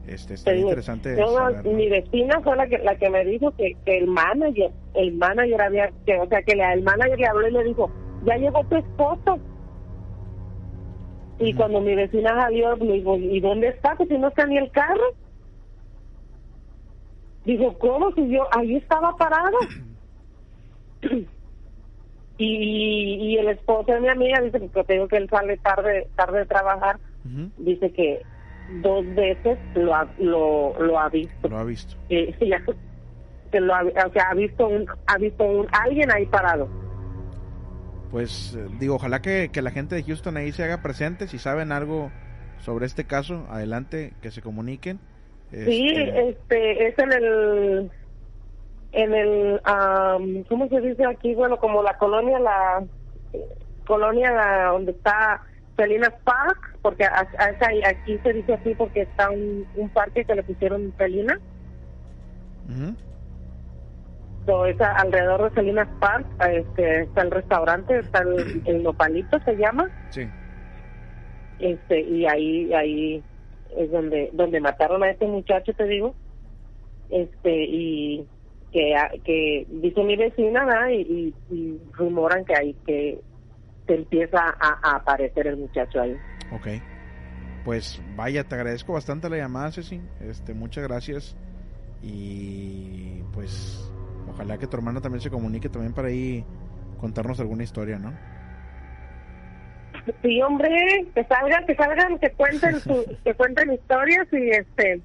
[0.08, 1.16] Este, está interesante.
[1.66, 5.92] Mi vecina fue la que, la que me dijo que, el manager, el manager había,
[6.06, 7.92] que, o sea, que el manager le habló y le dijo,
[8.26, 9.40] ya llegó tu esposo.
[11.40, 13.96] Y cuando mi vecina salió, me dijo, ¿y dónde está?
[13.96, 15.14] Pues si no está ni el carro.
[17.45, 18.12] Dijo, ¿cómo?
[18.13, 19.58] Si yo ahí estaba parado.
[22.38, 26.39] y, y el esposo de mi amiga dice que tengo que él sale tarde tarde
[26.39, 26.99] de trabajar.
[27.58, 28.21] Dice que
[28.82, 31.47] dos veces lo ha, lo, lo ha visto.
[31.47, 31.95] Lo ha visto.
[32.10, 32.52] Eh, sí,
[33.52, 36.69] que lo ha, o sea, ha visto un, ha visto un, alguien ahí parado.
[38.12, 41.28] Pues eh, digo, ojalá que, que la gente de Houston ahí se haga presente.
[41.28, 42.12] Si saben algo
[42.60, 44.99] sobre este caso, adelante, que se comuniquen.
[45.52, 47.92] Sí, este, este es en el
[48.92, 51.34] en el um, ¿cómo se dice aquí?
[51.36, 52.84] Bueno, como la colonia la
[53.86, 55.42] colonia donde está
[55.76, 61.40] Felinas Park, porque aquí se dice así porque está un, parque que le pusieron Felina.
[64.98, 69.90] alrededor de Felinas Park este, está el restaurante, está el, el Nopalito, se llama.
[70.10, 70.28] Sí.
[71.60, 73.24] Este, y ahí, ahí
[73.77, 76.15] es donde donde mataron a este muchacho te digo
[77.10, 78.25] este y
[78.71, 81.34] que que dice mi vecina y,
[81.93, 83.19] rumoran que hay que
[83.88, 86.15] se empieza a, aparecer el muchacho ahí.
[86.51, 86.67] Ok.
[87.65, 89.99] pues vaya te agradezco bastante la llamada Ceci.
[90.21, 91.36] Este muchas gracias.
[92.03, 93.91] Y pues
[94.29, 96.45] ojalá que tu hermano también se comunique también para ahí
[96.99, 98.38] contarnos alguna historia no
[100.22, 105.02] Sí, hombre, que salgan, que salgan, que cuenten su, que cuenten historias y este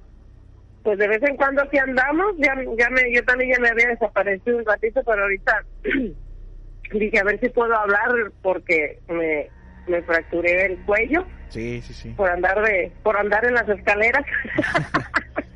[0.83, 3.89] pues de vez en cuando aquí andamos, ya ya me yo también ya me había
[3.89, 5.65] desaparecido un ratito, pero ahorita
[6.93, 9.49] dije a ver si puedo hablar porque me
[9.87, 11.27] me fracturé el cuello.
[11.49, 12.11] Sí, sí, sí.
[12.11, 14.25] Por andar de por andar en las escaleras.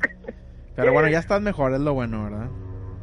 [0.76, 2.48] pero bueno, ya estás mejor, es lo bueno, ¿verdad?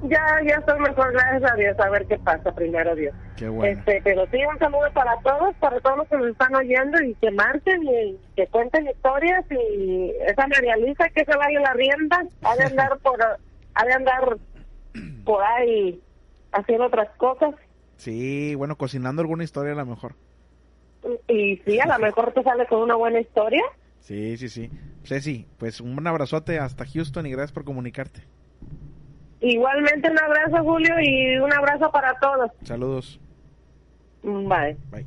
[0.04, 3.16] Ya, ya estoy mejor, gracias a Dios, a ver qué pasa, primero Dios.
[3.38, 3.80] Qué bueno.
[3.80, 7.16] Este, pero sí, un saludo para todos, para todos los que nos están oyendo y
[7.16, 12.24] que marchen y que cuenten historias y esa María Luisa que se vaya la rienda,
[12.44, 14.38] ha de andar por, ha de andar
[15.24, 16.02] por ahí
[16.52, 17.56] haciendo otras cosas.
[17.98, 20.14] Sí, bueno, cocinando alguna historia a lo mejor.
[21.28, 23.64] Y sí, a lo mejor te sale con una buena historia.
[24.00, 24.70] Sí, sí, sí.
[25.04, 28.22] Ceci, pues un abrazote hasta Houston y gracias por comunicarte.
[29.46, 32.50] Igualmente un abrazo, Julio, y un abrazo para todos.
[32.64, 33.20] Saludos.
[34.24, 34.76] Bye.
[34.90, 35.06] Bye.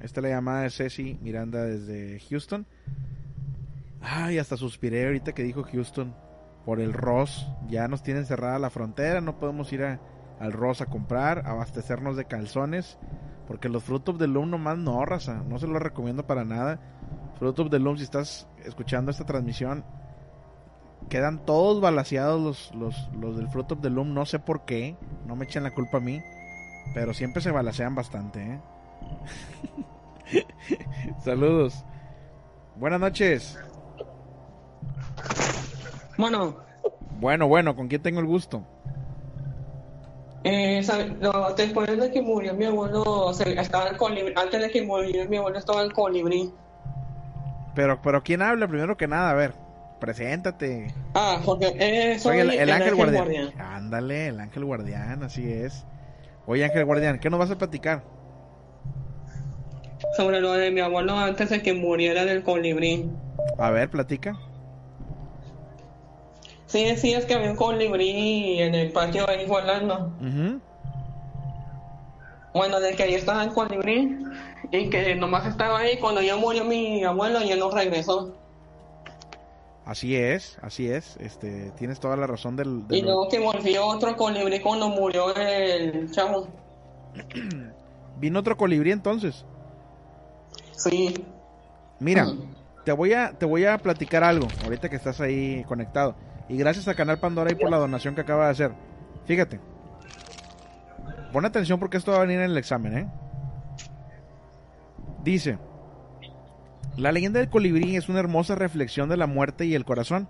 [0.00, 2.66] Esta es la llamada de Ceci Miranda desde Houston.
[4.02, 6.12] Ay, hasta suspiré ahorita que dijo Houston
[6.64, 7.48] por el Ross.
[7.68, 12.24] Ya nos tienen cerrada la frontera, no podemos ir al Ross a comprar, abastecernos de
[12.24, 12.98] calzones,
[13.46, 15.44] porque los Fruit of the Loom nomás no, raza.
[15.48, 16.80] No se lo recomiendo para nada.
[17.38, 19.84] Fruit of the Loom, si estás escuchando esta transmisión,
[21.08, 24.96] quedan todos balaseados los, los, los del Fruit of the Loom, no sé por qué,
[25.26, 26.22] no me echen la culpa a mí,
[26.94, 28.60] pero siempre se balasean bastante, ¿eh?
[31.24, 31.84] Saludos.
[32.76, 33.58] Buenas noches.
[36.18, 36.56] Bueno.
[37.18, 38.64] Bueno, bueno, ¿con quién tengo el gusto?
[40.44, 40.80] Eh,
[41.56, 45.58] después de que murió mi abuelo, estaba en colibrí, antes de que murió mi abuelo
[45.58, 46.52] estaba en colibrí.
[47.74, 49.30] Pero, pero ¿quién habla primero que nada?
[49.30, 49.65] A ver.
[50.06, 50.94] Preséntate.
[51.14, 53.50] Ah, porque eh, soy, el, ángel, guardián.
[53.58, 55.84] Ándale, el ángel guardián, así es.
[56.46, 58.04] Oye, ángel guardián, ¿qué nos vas a platicar?
[60.16, 63.10] Sobre lo de mi abuelo antes de que muriera del colibrí.
[63.58, 64.38] A ver, platica.
[66.66, 70.12] Sí, sí, es que había un colibrí en el patio ahí volando.
[72.54, 74.18] Bueno, de que ahí estaba el colibrí
[74.70, 78.45] y que nomás estaba ahí cuando ya murió mi abuelo y él no regresó.
[79.86, 81.16] Así es, así es.
[81.20, 82.82] Este, tienes toda la razón del.
[82.90, 86.48] y luego que volvió otro colibrí cuando murió el chavo.
[88.18, 89.46] ¿Vino otro colibrí entonces?
[90.72, 91.14] Sí.
[92.00, 92.26] Mira,
[92.84, 96.16] te voy a te voy a platicar algo ahorita que estás ahí conectado.
[96.48, 98.72] Y gracias a Canal Pandora y por la donación que acaba de hacer.
[99.24, 99.60] Fíjate.
[101.32, 103.08] Pon atención porque esto va a venir en el examen, ¿eh?
[105.22, 105.58] Dice,
[106.96, 110.28] la leyenda del colibrí es una hermosa reflexión de la muerte y el corazón.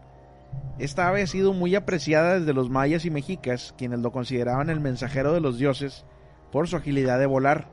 [0.78, 4.80] Esta ave ha sido muy apreciada desde los mayas y mexicas, quienes lo consideraban el
[4.80, 6.04] mensajero de los dioses
[6.50, 7.70] por su agilidad de volar.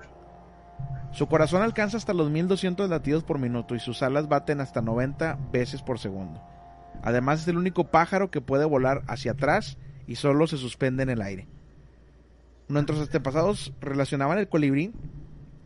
[1.12, 5.38] Su corazón alcanza hasta los 1200 latidos por minuto y sus alas baten hasta 90
[5.52, 6.42] veces por segundo.
[7.04, 9.78] Además es el único pájaro que puede volar hacia atrás
[10.08, 11.48] y solo se suspende en el aire.
[12.68, 14.94] Nuestros antepasados relacionaban el colibrí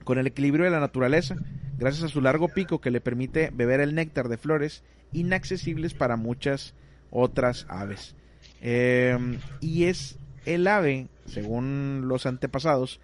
[0.04, 1.36] con el equilibrio de la naturaleza,
[1.78, 6.16] gracias a su largo pico que le permite beber el néctar de flores inaccesibles para
[6.16, 6.74] muchas
[7.12, 8.16] otras aves.
[8.62, 9.18] Eh,
[9.62, 13.00] y es el ave, según los antepasados,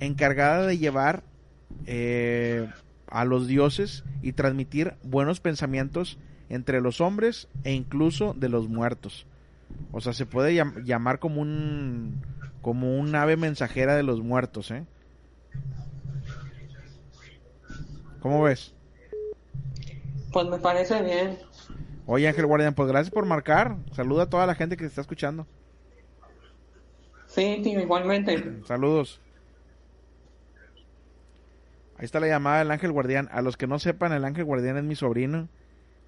[0.00, 1.22] encargada de llevar
[1.86, 2.68] eh,
[3.06, 6.18] a los dioses y transmitir buenos pensamientos
[6.48, 9.26] entre los hombres e incluso de los muertos.
[9.92, 10.54] O sea, se puede
[10.84, 12.20] llamar como un
[12.60, 14.84] como un ave mensajera de los muertos, ¿eh?
[18.20, 18.74] ¿Cómo ves?
[20.32, 21.38] Pues me parece bien.
[22.06, 23.76] Oye, Ángel Guardián, pues gracias por marcar.
[23.92, 25.46] Saluda a toda la gente que te está escuchando.
[27.26, 28.60] Sí, tío, igualmente.
[28.66, 29.20] Saludos.
[31.96, 33.28] Ahí está la llamada del Ángel Guardián.
[33.30, 35.48] A los que no sepan, el Ángel Guardián es mi sobrino.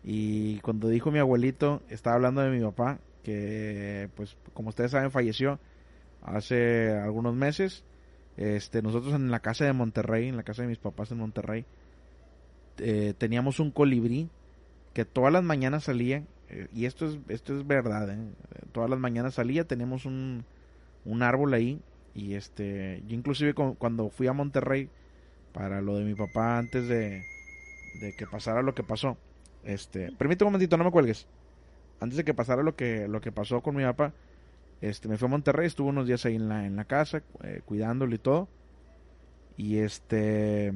[0.03, 5.11] Y cuando dijo mi abuelito, estaba hablando de mi papá, que pues como ustedes saben
[5.11, 5.61] falleció
[6.23, 7.85] hace algunos meses.
[8.37, 11.67] Este, nosotros en la casa de Monterrey, en la casa de mis papás en Monterrey,
[12.79, 14.29] eh, teníamos un colibrí
[14.95, 18.19] que todas las mañanas salía, eh, y esto es, esto es verdad, ¿eh?
[18.73, 20.45] todas las mañanas salía, teníamos un,
[21.05, 21.81] un árbol ahí,
[22.15, 24.91] y este, yo inclusive cuando fui a Monterrey
[25.53, 27.23] para lo de mi papá antes de,
[28.01, 29.17] de que pasara lo que pasó,
[29.65, 31.27] este, permíteme un momentito, no me cuelgues,
[32.01, 34.13] antes de que pasara lo que, lo que pasó con mi papá,
[34.81, 37.63] este, me fui a Monterrey, estuve unos días ahí en la, en la casa, eh,
[37.65, 38.49] cuidándolo y todo,
[39.57, 40.73] y este,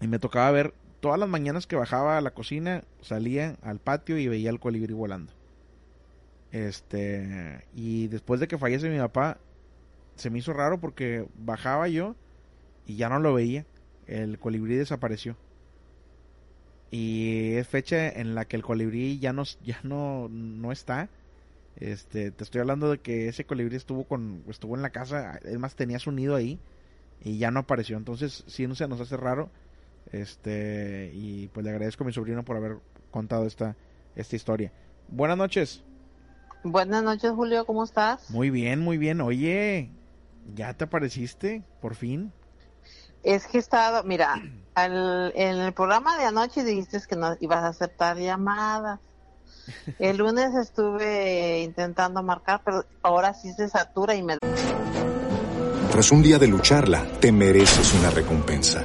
[0.00, 4.18] y me tocaba ver todas las mañanas que bajaba a la cocina, salía al patio
[4.18, 5.32] y veía el colibrí volando.
[6.52, 9.38] Este, y después de que fallece mi papá,
[10.16, 12.14] se me hizo raro porque bajaba yo
[12.86, 13.64] y ya no lo veía.
[14.06, 15.36] El colibrí desapareció.
[16.90, 21.08] Y es fecha en la que el colibrí ya no, ya no, no está.
[21.76, 25.58] Este, te estoy hablando de que ese colibrí estuvo con, estuvo en la casa, es
[25.58, 26.58] más tenía su nido ahí
[27.22, 27.96] y ya no apareció.
[27.96, 29.50] Entonces, sí no se nos hace raro
[30.12, 32.78] este, y pues le agradezco a mi sobrino por haber
[33.10, 33.76] contado esta,
[34.16, 34.72] esta historia.
[35.08, 35.82] Buenas noches.
[36.62, 38.30] Buenas noches, Julio, ¿cómo estás?
[38.30, 39.20] Muy bien, muy bien.
[39.20, 39.90] Oye,
[40.54, 41.62] ¿ya te apareciste?
[41.80, 42.32] Por fin.
[43.22, 44.42] Es que estaba, mira,
[44.74, 49.00] al, en el programa de anoche dijiste que no ibas a aceptar llamadas.
[49.98, 54.38] El lunes estuve intentando marcar, pero ahora sí se satura y me...
[55.92, 58.84] Tras un día de lucharla, te mereces una recompensa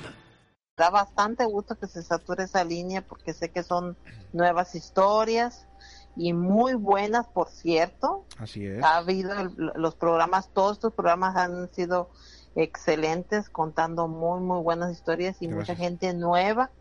[0.81, 3.95] da bastante gusto que se sature esa línea porque sé que son
[4.33, 5.67] nuevas historias
[6.15, 8.25] y muy buenas, por cierto.
[8.39, 8.83] Así es.
[8.83, 12.09] Ha habido los programas, todos estos programas han sido
[12.55, 16.71] excelentes, contando muy, muy buenas historias y mucha gente nueva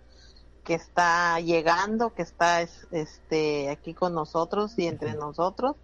[0.65, 5.77] que está llegando, que está este aquí con nosotros y entre nosotros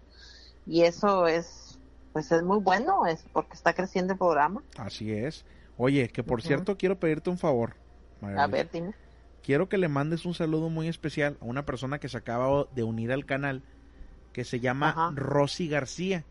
[0.65, 1.77] y eso es
[2.13, 4.63] pues es muy bueno, es porque está creciendo el programa.
[4.79, 5.45] Así es.
[5.77, 7.75] Oye, que por cierto quiero pedirte un favor.
[8.21, 8.93] A ver, dime.
[9.43, 12.83] Quiero que le mandes un saludo muy especial a una persona que se acaba de
[12.83, 13.63] unir al canal,
[14.33, 16.25] que se llama Rosy García.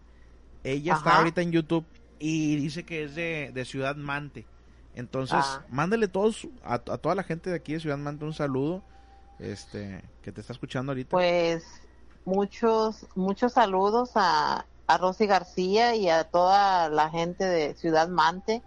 [0.65, 1.87] Ella está ahorita en YouTube
[2.19, 4.47] y dice que es de, Ciudad Mante.
[4.95, 5.65] Entonces, ah.
[5.71, 8.83] mándale todos, a, toda la gente de aquí de Ciudad Mante un saludo,
[9.39, 11.11] este, que te está escuchando ahorita.
[11.11, 11.65] Pues
[12.25, 18.63] muchos, muchos saludos a, a Rosy García y a toda la gente de Ciudad Mante.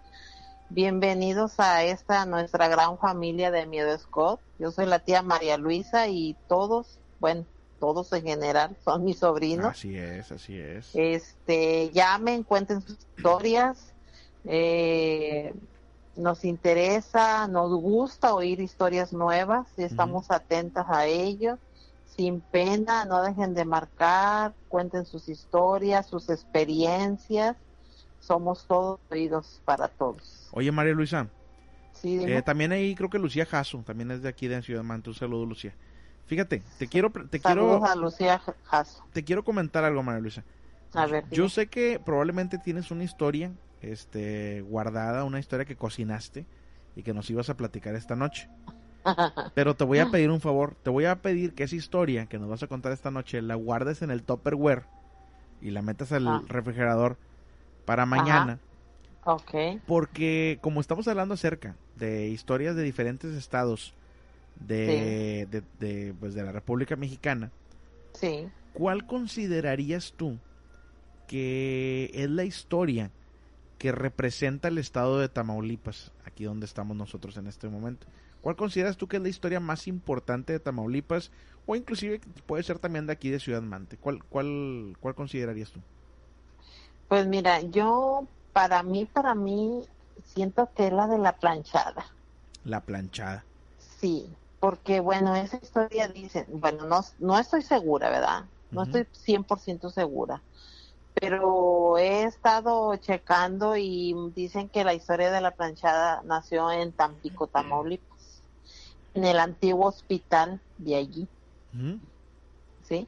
[0.72, 4.40] Bienvenidos a esta nuestra gran familia de Miedo Scott.
[4.60, 7.44] Yo soy la tía María Luisa y todos, bueno,
[7.80, 9.66] todos en general son mis sobrinos.
[9.66, 10.92] Así es, así es.
[10.94, 13.94] Este, llamen, cuenten sus historias.
[14.46, 15.56] Eh,
[16.16, 21.58] nos interesa, nos gusta oír historias nuevas y estamos atentas a ello.
[22.16, 27.56] Sin pena, no dejen de marcar, cuenten sus historias, sus experiencias
[28.20, 30.50] somos todos oídos para todos.
[30.52, 31.28] Oye, María Luisa.
[31.94, 35.10] Sí, Eh, también ahí creo que Lucía Jasso, también es de aquí de Ciudad Manta.
[35.10, 35.74] Un saludo, Lucía.
[36.28, 39.04] Fíjate, te quiero, te Saludos quiero, a Lucía Jasso.
[39.12, 40.44] te quiero comentar algo, María Luisa.
[40.94, 41.50] A ver, Yo dime.
[41.50, 43.52] sé que probablemente tienes una historia,
[43.82, 46.46] este, guardada, una historia que cocinaste
[46.96, 48.50] y que nos ibas a platicar esta noche.
[49.56, 52.38] Pero te voy a pedir un favor, te voy a pedir que esa historia que
[52.40, 54.86] nos vas a contar esta noche la guardes en el Tupperware
[55.62, 56.42] y la metas al Ah.
[56.48, 57.18] refrigerador
[57.90, 58.60] para mañana.
[59.24, 63.96] Ok, Porque como estamos hablando acerca de historias de diferentes estados
[64.60, 67.50] de, de, de, pues, de la República Mexicana,
[68.14, 68.48] sí.
[68.74, 70.38] ¿cuál considerarías tú
[71.28, 73.10] que es la historia
[73.80, 78.06] que representa el estado de Tamaulipas, aquí donde estamos nosotros en este momento?
[78.42, 81.32] ¿Cuál consideras tú que es la historia más importante de Tamaulipas
[81.66, 83.98] o inclusive puede ser también de aquí de Ciudad Mante?
[83.98, 85.82] ¿Cuál, cuál, cuál considerarías tú?
[87.10, 89.86] Pues mira, yo, para mí, para mí,
[90.24, 92.06] siento que es la de la planchada.
[92.64, 93.46] La planchada.
[94.00, 98.46] Sí, porque bueno, esa historia dice, bueno, no, no estoy segura, ¿verdad?
[98.72, 99.00] No Ujú.
[99.00, 100.44] estoy 100% segura,
[101.14, 107.48] pero he estado checando y dicen que la historia de la planchada nació en Tampico,
[107.48, 108.44] Tamaulipas,
[109.16, 111.30] en el antiguo hospital de allí.
[112.84, 113.08] ¿sí?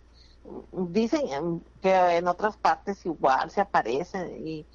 [0.71, 4.67] Dicen que en otras partes igual se aparecen y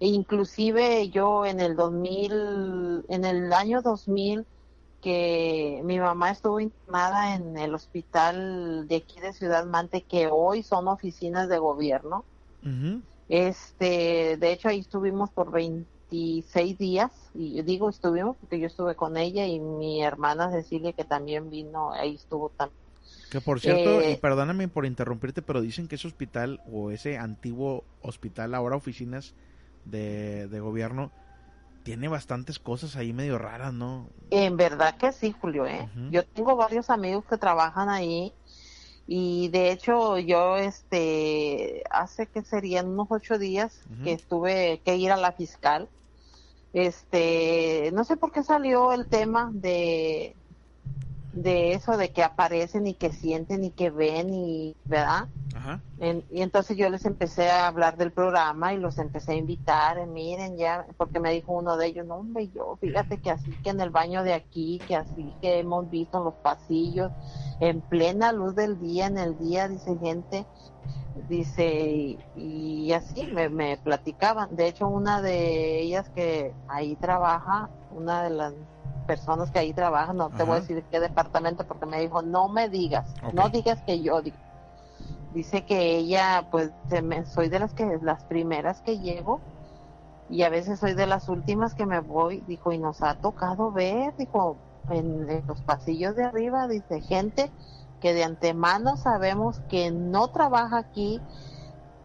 [0.00, 4.46] e inclusive yo en el 2000, en el año 2000
[5.00, 10.62] que mi mamá estuvo internada en el hospital de aquí de Ciudad Mante, que hoy
[10.62, 12.24] son oficinas de gobierno.
[13.28, 18.96] Este, de hecho ahí estuvimos por 26 días, y yo digo estuvimos porque yo estuve
[18.96, 22.81] con ella y mi hermana Cecilia que también vino, ahí estuvo también.
[23.30, 27.16] Que por cierto, Eh, y perdóname por interrumpirte, pero dicen que ese hospital o ese
[27.16, 29.34] antiguo hospital, ahora oficinas
[29.86, 31.10] de, de gobierno,
[31.82, 34.08] tiene bastantes cosas ahí medio raras, ¿no?
[34.30, 35.88] En verdad que sí, Julio, ¿eh?
[36.10, 38.32] Yo tengo varios amigos que trabajan ahí
[39.06, 45.10] y de hecho yo, este, hace que serían unos ocho días que estuve que ir
[45.10, 45.88] a la fiscal.
[46.72, 50.36] Este, no sé por qué salió el tema de
[51.32, 55.28] de eso de que aparecen y que sienten y que ven y, ¿verdad?
[55.54, 55.84] Ajá.
[55.98, 59.98] En- y entonces yo les empecé a hablar del programa y los empecé a invitar,
[59.98, 63.58] eh, miren ya, porque me dijo uno de ellos, no hombre, yo fíjate que así
[63.62, 67.12] que en el baño de aquí, que así que hemos visto en los pasillos,
[67.60, 70.48] en plena luz del día, en el día, dice gente,
[71.14, 74.54] dice, y, y así me, me platicaban.
[74.54, 78.54] De hecho, una de ellas que ahí trabaja, una de las
[79.02, 82.48] personas que ahí trabajan, no te voy a decir qué departamento, porque me dijo, no
[82.48, 84.38] me digas, no digas que yo digo
[85.30, 89.44] dice que ella pues se me- soy de las que las primeras que llego
[90.28, 93.72] y a veces soy de las últimas que me voy dijo y nos ha tocado
[93.72, 97.52] ver dijo en, en los pasillos de arriba dice gente
[98.00, 101.24] que de antemano sabemos que no trabaja aquí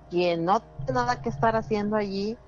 [0.09, 2.39] que no tiene nada que estar haciendo allí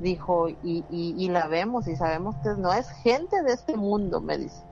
[0.00, 4.20] dijo y, y, y la vemos y sabemos que no es gente de este mundo
[4.20, 4.62] me dice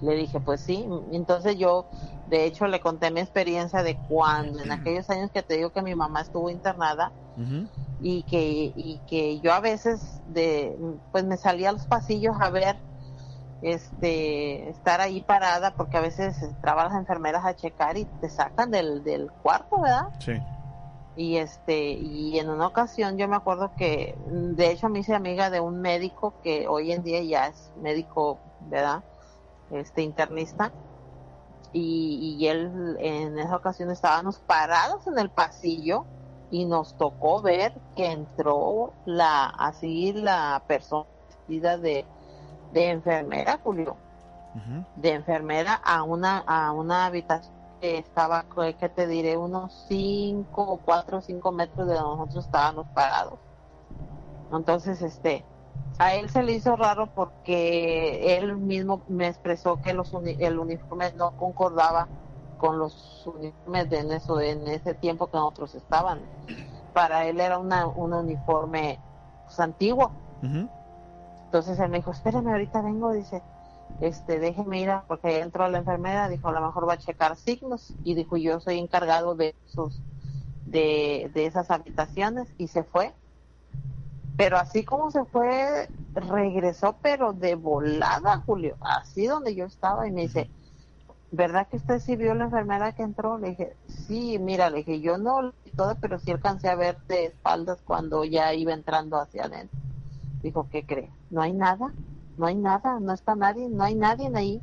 [0.00, 0.86] le dije, pues sí.
[1.12, 1.86] Entonces yo,
[2.28, 5.82] de hecho, le conté mi experiencia de cuando, en aquellos años que te digo que
[5.82, 7.12] mi mamá estuvo internada
[8.00, 10.76] y que, y que yo a veces, de,
[11.12, 12.76] pues me salía a los pasillos a ver,
[13.62, 18.70] este, estar ahí parada, porque a veces entraban las enfermeras a checar y te sacan
[18.70, 20.08] del, del cuarto, ¿verdad?
[20.18, 20.32] Sí.
[21.16, 25.48] Y este y en una ocasión yo me acuerdo que de hecho me hice amiga
[25.48, 29.02] de un médico que hoy en día ya es médico verdad
[29.70, 30.72] este internista.
[31.72, 36.06] Y, y él en esa ocasión estábamos parados en el pasillo
[36.50, 42.06] y nos tocó ver que entró la así la persona vestida de,
[42.72, 43.96] de enfermera Julio.
[44.96, 48.46] De enfermera a una a una habitación estaba
[48.78, 53.40] que te diré unos 5 o 4 o 5 metros de donde nosotros estábamos parados.
[54.50, 55.46] Entonces este
[55.98, 60.58] a él se le hizo raro porque él mismo me expresó que los uni- el
[60.58, 62.12] uniforme no concordaba
[62.56, 66.30] con los uniformes de en eso en ese tiempo que nosotros estaban.
[66.92, 69.02] Para él era una, un uniforme
[69.44, 70.18] pues, antiguo.
[71.50, 73.44] Entonces él me dijo, espérame, ahorita vengo, dice,
[74.00, 77.94] este, déjeme ir, porque entró la enfermera, dijo, a lo mejor va a checar signos,
[78.02, 80.00] y dijo, yo soy encargado de esos,
[80.66, 83.14] de, de esas habitaciones, y se fue.
[84.36, 90.12] Pero así como se fue, regresó, pero de volada, Julio, así donde yo estaba, y
[90.12, 90.50] me dice,
[91.30, 93.38] ¿verdad que usted sí vio la enfermera que entró?
[93.38, 97.26] Le dije, sí, mira, le dije, yo no todo, pero sí alcancé a ver de
[97.26, 99.78] espaldas cuando ya iba entrando hacia adentro.
[100.42, 101.10] Dijo, ¿qué cree?
[101.30, 101.92] No hay nada,
[102.36, 104.60] no hay nada, no está nadie, no hay nadie ahí.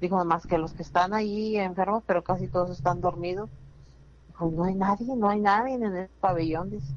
[0.00, 3.48] Dijo, más que los que están ahí enfermos, pero casi todos están dormidos.
[4.28, 6.92] Dijo, no hay nadie, no hay nadie en el pabellón, dice.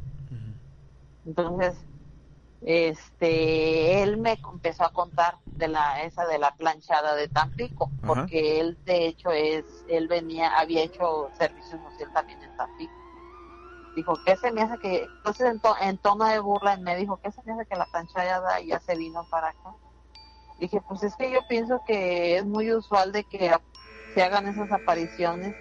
[1.25, 1.75] Entonces,
[2.61, 8.59] este, él me empezó a contar de la esa de la planchada de Tampico, porque
[8.59, 12.93] él de hecho es, él venía, había hecho servicio social también en Tampico.
[13.95, 17.41] Dijo, ¿qué se me hace que, entonces en, tono de burla me dijo, ¿qué se
[17.43, 19.75] me hace que la planchada ya se vino para acá?
[20.59, 23.51] Dije, pues es que yo pienso que es muy usual de que
[24.13, 25.53] se hagan esas apariciones,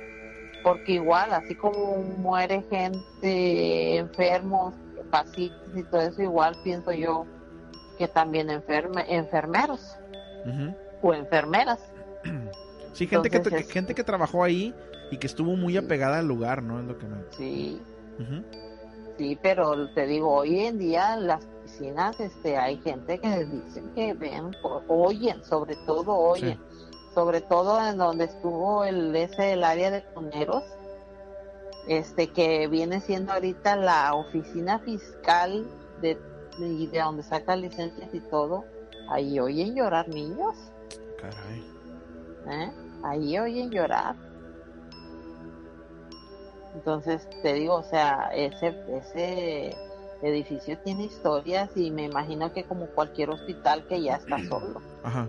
[0.62, 4.74] porque igual, así como muere gente, enfermos,
[5.10, 7.26] pacientes y todo eso, igual pienso yo
[7.98, 9.96] que también enferme, enfermeros
[11.02, 11.80] o enfermeras.
[12.92, 14.72] Sí, gente, que, gente que trabajó ahí
[15.10, 16.78] y que estuvo muy apegada al lugar, ¿no?
[16.78, 17.16] Es lo que me...
[17.30, 17.82] Sí.
[19.18, 24.14] Sí, pero te digo, hoy en día las piscinas este, hay gente que dicen que
[24.14, 24.54] ven,
[24.88, 26.60] oyen, sobre todo oyen.
[27.14, 30.64] Sobre todo en donde estuvo el ese el área de coneros
[31.86, 35.66] este que viene siendo ahorita la oficina fiscal
[36.00, 36.18] de,
[36.58, 38.64] de, donde saca licencias y todo,
[39.10, 40.56] ahí oyen llorar niños.
[41.20, 41.64] Caray.
[42.50, 42.72] ¿Eh?
[43.02, 44.16] Ahí oyen llorar.
[46.74, 49.76] Entonces, te digo, o sea, ese, ese
[50.24, 54.80] edificio tiene historias y me imagino que como cualquier hospital que ya está solo.
[55.02, 55.28] Ajá.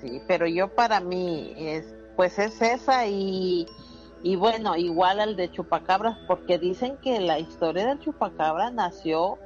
[0.00, 3.66] Sí, pero yo para mí es, pues es esa y
[4.22, 9.38] y bueno, igual al de Chupacabras, porque dicen que la historia del Chupacabra nació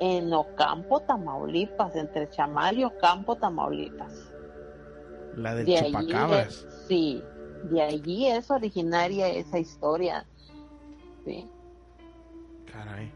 [0.00, 4.12] en Ocampo, Tamaulipas, entre Chamal y Ocampo, Tamaulipas.
[5.36, 6.66] La del Chupacabras.
[6.86, 7.22] sí,
[7.70, 10.26] de allí es originaria esa historia.
[11.24, 11.48] Sí.
[12.76, 13.10] Caray.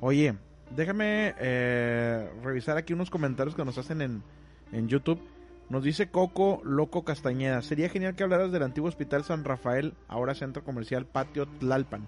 [0.00, 0.36] Oye,
[0.70, 4.22] déjame eh, revisar aquí unos comentarios que nos hacen en,
[4.70, 5.20] en YouTube.
[5.68, 7.60] Nos dice Coco Loco Castañeda.
[7.62, 12.06] Sería genial que hablaras del antiguo Hospital San Rafael, ahora Centro Comercial Patio Tlalpan.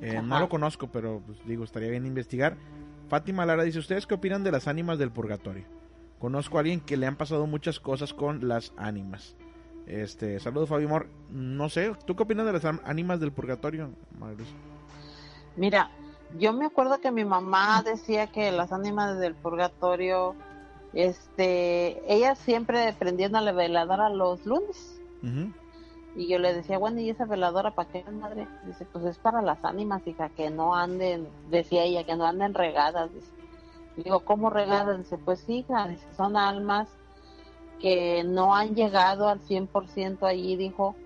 [0.00, 2.56] Eh, no lo conozco, pero pues, digo, estaría bien investigar.
[3.08, 5.64] Fátima Lara dice, ¿ustedes qué opinan de las ánimas del purgatorio?
[6.18, 9.36] Conozco a alguien que le han pasado muchas cosas con las ánimas.
[9.86, 11.08] Este, saludos Fabio Mor.
[11.30, 13.90] No sé, ¿tú qué opinas de las ánimas del purgatorio,
[15.56, 15.90] Mira,
[16.36, 20.34] yo me acuerdo que mi mamá decía que las ánimas del purgatorio
[20.92, 25.00] este, ella siempre prendiendo la veladora los lunes.
[26.16, 28.48] Y yo le decía, bueno, ¿y esa veladora para qué, madre?
[28.66, 32.54] Dice, pues es para las ánimas, hija, que no anden, decía ella, que no anden
[32.54, 33.12] regadas.
[33.12, 33.30] Dice.
[33.96, 34.98] Digo, ¿cómo regadas?
[34.98, 36.88] Dice, pues hija, dice, son almas
[37.80, 40.96] que no han llegado al 100% allí, dijo,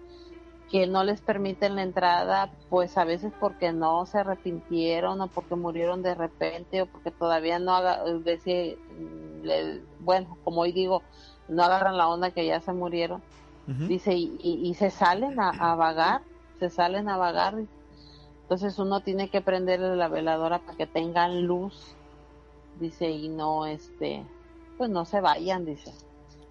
[0.73, 5.55] que no les permiten la entrada, pues a veces porque no se arrepintieron o porque
[5.55, 8.75] murieron de repente o porque todavía no haga, decía,
[10.01, 11.03] bueno, como hoy digo,
[11.47, 13.23] no agarran la onda que ya se murieron.
[13.67, 16.23] Dice, y, se salen a, vagar,
[16.59, 17.55] se salen a vagar.
[18.43, 21.95] Entonces uno tiene que prenderle la veladora para que tengan luz.
[22.81, 24.25] Dice, y no, este,
[24.79, 25.93] pues no se vayan, dice.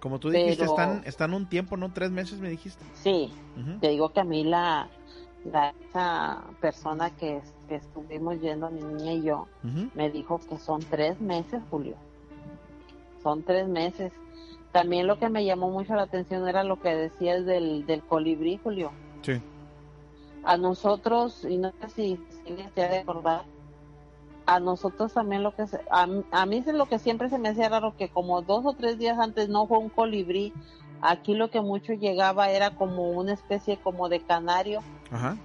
[0.02, 1.92] Como tú dijiste, están, están un tiempo, ¿no?
[1.92, 2.84] Tres meses me dijiste.
[2.94, 3.32] Sí,
[3.80, 4.88] te digo que a mí la,
[5.50, 7.40] la esa persona que,
[7.70, 9.46] estuvimos yendo, mi niña y yo,
[9.94, 11.96] me dijo que son tres meses, Julio
[13.22, 14.12] son tres meses.
[14.72, 18.58] También lo que me llamó mucho la atención era lo que decías del, del colibrí,
[18.62, 18.90] Julio.
[19.22, 19.40] Sí.
[20.44, 23.44] A nosotros, y no sé si, si te ha de acordar,
[24.46, 27.50] a nosotros también lo que se, a, a, mí es lo que siempre se me
[27.50, 30.52] hacía raro que como dos o tres días antes no fue un colibrí
[31.00, 34.80] aquí lo que mucho llegaba era como una especie como de canario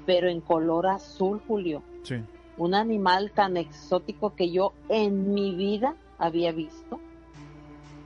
[0.05, 1.83] pero en color azul Julio.
[2.03, 2.23] Sí.
[2.57, 7.01] un animal tan exótico que yo en mi vida había visto.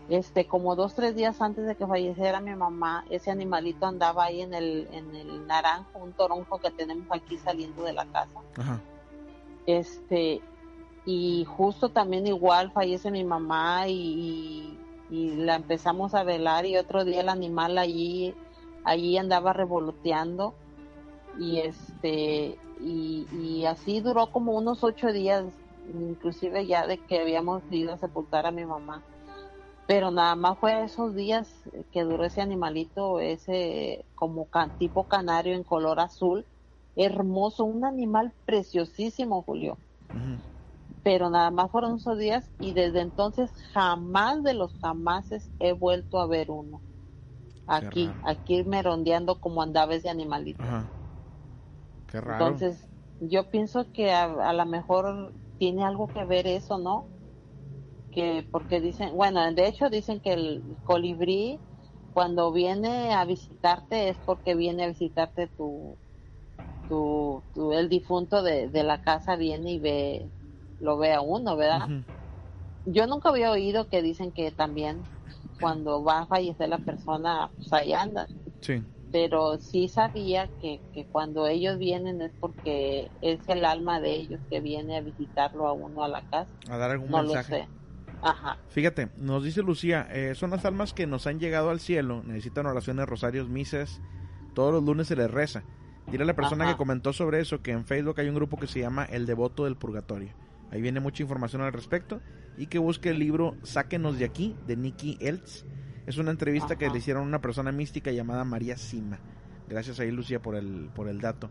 [0.10, 4.42] Este como dos tres días antes de que falleciera mi mamá ese animalito andaba ahí
[4.42, 8.40] en el en el naranjo un toronjo que tenemos aquí saliendo de la casa.
[9.68, 10.42] Este
[11.06, 14.78] y justo también igual fallece mi mamá y,
[15.10, 18.34] la empezamos a velar y otro día el animal allí
[18.86, 20.54] allí andaba revoloteando
[21.38, 25.44] y este y, y así duró como unos ocho días
[25.94, 29.04] inclusive ya de que habíamos ido a sepultar a mi mamá
[29.92, 31.50] pero nada más fue esos días
[31.92, 34.48] que duró ese animalito, ese como
[34.78, 36.46] tipo canario en color azul,
[36.96, 39.78] hermoso, un animal preciosísimo, Julio.
[41.04, 46.20] Pero nada más fueron esos días y desde entonces jamás de los jamases he vuelto
[46.20, 46.84] a ver uno.
[47.68, 50.62] aquí, aquí merondeando como andaba ese animalito.
[50.64, 50.94] Ajá.
[52.06, 52.64] Qué raro.
[52.64, 52.90] Entonces,
[53.20, 57.12] yo pienso que a, a lo mejor tiene algo que ver eso, ¿no?
[58.12, 61.64] Que porque dicen, bueno, de hecho dicen que el colibrí
[62.12, 65.98] cuando viene a visitarte es porque viene a visitarte tu,
[66.88, 70.32] tu, tu- el difunto de, de la casa viene y ve,
[70.82, 71.88] lo ve a uno, ¿verdad?
[72.86, 75.04] Yo nunca había oído que dicen que también
[75.60, 78.28] cuando va a fallecer la persona, pues ahí andan
[78.62, 78.82] Sí.
[79.12, 84.40] pero sí sabía que, que cuando ellos vienen es porque es el alma de ellos
[84.50, 86.52] que viene a visitarlo a uno a la casa.
[86.70, 87.52] A dar algún No mensaje.
[87.60, 87.70] lo sé.
[88.24, 88.58] Ajá.
[88.70, 92.66] Fíjate, nos dice Lucía, eh, son las almas que nos han llegado al cielo, necesitan
[92.68, 94.00] oraciones, rosarios, misas,
[94.54, 95.64] todos los lunes se les reza.
[96.08, 96.74] Dile a la persona Ajá.
[96.74, 99.66] que comentó sobre eso que en Facebook hay un grupo que se llama El Devoto
[99.66, 100.34] del Purgatorio.
[100.72, 102.22] Ahí viene mucha información al respecto
[102.58, 105.66] y que busque el libro Sáquenos de aquí de Nicky Eltz.
[106.08, 109.20] Es una entrevista que le hicieron a una persona mística llamada María Sima.
[109.70, 111.50] Gracias ahí Lucía por el por el dato.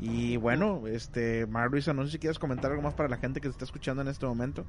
[0.00, 3.40] Y bueno, este María Luisa, no sé si quieres comentar algo más para la gente
[3.40, 4.64] que se está escuchando en este momento.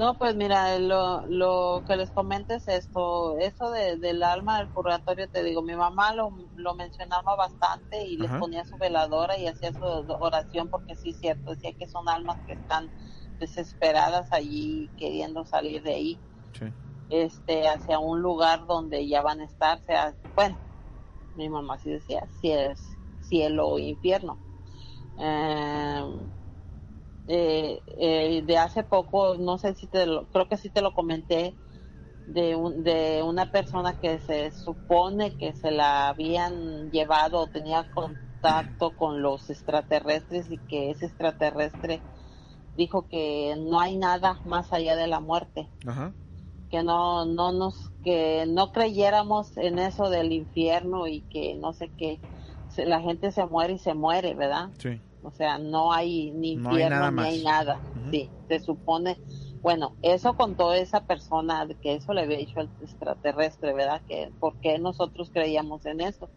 [0.00, 4.70] No, pues mira, lo, lo que les comento es esto, eso de, del alma del
[4.70, 8.40] purgatorio, te digo, mi mamá lo, lo mencionaba bastante y les Ajá.
[8.40, 12.38] ponía su veladora y hacía su oración porque sí, es cierto, decía que son almas
[12.46, 12.90] que están
[13.38, 16.22] desesperadas allí queriendo salir de ahí.
[16.58, 16.66] Sí.
[17.10, 20.58] este hacia un lugar donde ya van a estar, sea, bueno,
[21.34, 24.40] mi mamá sí decía, si es cielo o infierno.
[25.18, 26.02] Eh,
[27.32, 30.92] eh, eh, de hace poco, no sé si te lo, creo que sí te lo
[30.92, 31.54] comenté,
[32.26, 37.84] de, un, de una persona que se supone que se la habían llevado o tenía
[37.90, 42.02] contacto con los extraterrestres y que ese extraterrestre
[42.76, 46.12] dijo que no hay nada más allá de la muerte Ajá.
[46.70, 51.90] que no no nos que no creyéramos en eso del infierno y que no sé
[51.96, 52.20] qué
[52.76, 55.00] la gente se muere y se muere verdad Sí.
[55.22, 57.26] O sea no hay ni No hay infierno nada ni más.
[57.26, 59.20] hay nada sí se supone
[59.62, 64.34] bueno eso contó esa persona de que eso le había dicho al extraterrestre verdad que
[64.38, 66.32] por qué nosotros creíamos en eso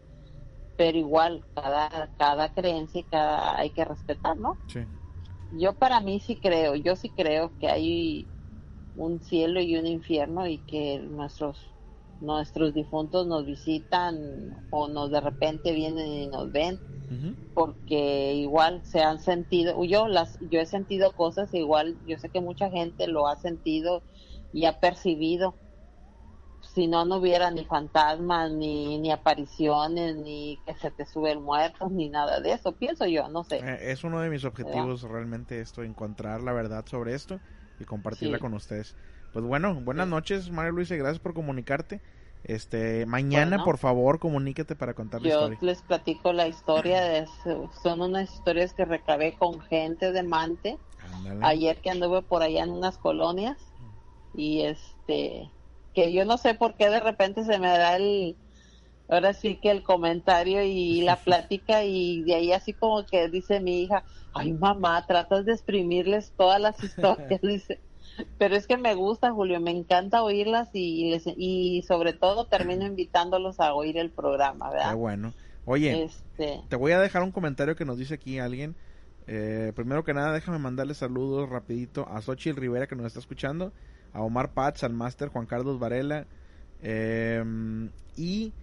[0.76, 4.80] pero igual cada cada creencia y cada hay que respetar no Sí.
[5.50, 8.32] yo para mí sí creo, yo sí creo que hay
[8.94, 11.73] un cielo y un infierno y que nuestros
[12.20, 14.16] nuestros difuntos nos visitan
[14.70, 16.80] o nos de repente vienen y nos ven
[17.54, 22.40] porque igual se han sentido yo las yo he sentido cosas igual yo sé que
[22.40, 24.04] mucha gente lo ha sentido
[24.52, 25.58] y ha percibido
[26.60, 31.40] si no no hubiera ni fantasmas ni ni apariciones ni que se te sube el
[31.40, 35.02] muerto ni nada de eso pienso yo no sé Eh, es uno de mis objetivos
[35.02, 37.40] realmente esto, encontrar la verdad sobre esto
[37.78, 38.42] y compartirla Sí.
[38.42, 38.96] con ustedes.
[39.34, 42.00] Pues bueno, buenas noches María Luisa, y gracias por comunicarte.
[42.44, 43.64] Este, mañana Bueno.
[43.64, 45.58] por favor comuníquete para contar la Yo historia.
[45.60, 47.26] les platico la historia, de,
[47.82, 51.40] son unas historias que recabé con gente de Mante, Ándale.
[51.42, 53.58] ayer que anduve por allá en unas colonias
[54.34, 55.50] y este,
[55.94, 58.36] que yo no sé por qué de repente se me da el,
[59.08, 63.58] ahora sí que el comentario y la plática y de ahí así como que dice
[63.58, 67.80] mi hija, ay mamá, tratas de exprimirles todas las historias, dice.
[68.38, 72.84] Pero es que me gusta, Julio, me encanta oírlas y, les- y sobre todo termino
[72.86, 74.96] invitándolos a oír el programa, Qué ¿verdad?
[74.96, 75.32] bueno.
[75.64, 78.76] Oye, Este, te voy a dejar un comentario que nos dice aquí alguien.
[79.26, 83.72] Eh, primero que nada, déjame mandarle saludos rapidito a Xochitl Rivera que nos está escuchando,
[84.12, 86.26] a Omar Paz, al máster Juan Carlos Varela
[86.80, 87.42] eh,
[88.16, 88.54] y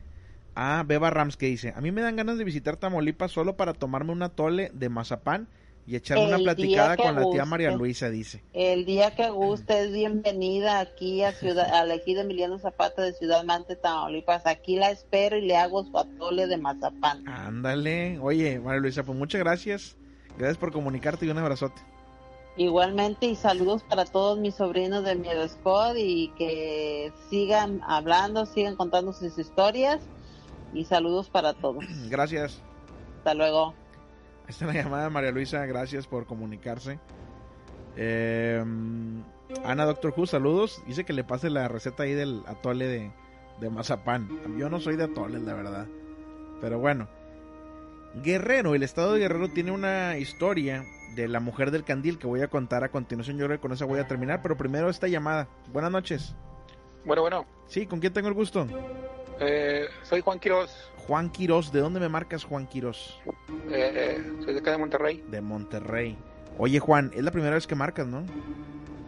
[0.55, 3.73] a Beba Rams que dice, a mí me dan ganas de visitar Tamaulipas solo para
[3.73, 5.49] tomarme una tole de mazapán
[5.87, 7.45] y echarme una platicada con la tía.
[7.45, 8.43] María Luisa, dice.
[8.53, 13.43] el día que guste es bienvenida aquí a Ciudad, al ejido Emiliano Zapata de Ciudad
[13.43, 14.45] Mante, Tamaulipas.
[14.45, 17.27] Aquí la espero y le hago su atole de mazapán.
[17.27, 18.19] Ándale.
[18.19, 19.97] Oye, María Luisa, pues muchas gracias.
[20.37, 21.81] Gracias por comunicarte y un abrazote.
[22.57, 28.75] Igualmente y saludos para todos mis sobrinos de Miedo Squad y que sigan hablando, sigan
[28.75, 30.01] contando sus historias
[30.73, 31.85] y saludos para todos.
[32.09, 32.61] Gracias.
[33.19, 33.73] Hasta luego.
[34.51, 36.99] Está la llamada María Luisa, gracias por comunicarse.
[37.95, 38.63] Eh,
[39.65, 40.81] Ana Doctor Who, saludos.
[40.87, 43.11] Dice que le pase la receta ahí del atole de,
[43.59, 44.29] de mazapán.
[44.57, 45.87] Yo no soy de atoles, la verdad.
[46.61, 47.07] Pero bueno.
[48.23, 50.83] Guerrero, el estado de Guerrero tiene una historia
[51.15, 53.37] de la mujer del candil que voy a contar a continuación.
[53.37, 55.47] Yo creo que con esa voy a terminar, pero primero esta llamada.
[55.71, 56.35] Buenas noches.
[57.05, 58.67] Bueno, bueno, Sí, ¿con quién tengo el gusto?
[59.39, 61.71] eh, soy Juan Quiroz, Juan Quirós.
[61.71, 63.19] ¿De dónde me marcas, Juan Quirós?
[63.71, 65.23] eh, soy de acá de Monterrey.
[65.29, 66.17] De Monterrey.
[66.57, 68.23] Oye, Juan, es la primera vez que marcas, ¿no?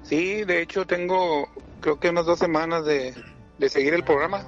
[0.03, 1.47] Sí, de hecho tengo
[1.81, 3.13] creo que unas dos semanas de,
[3.57, 4.43] de seguir el programa.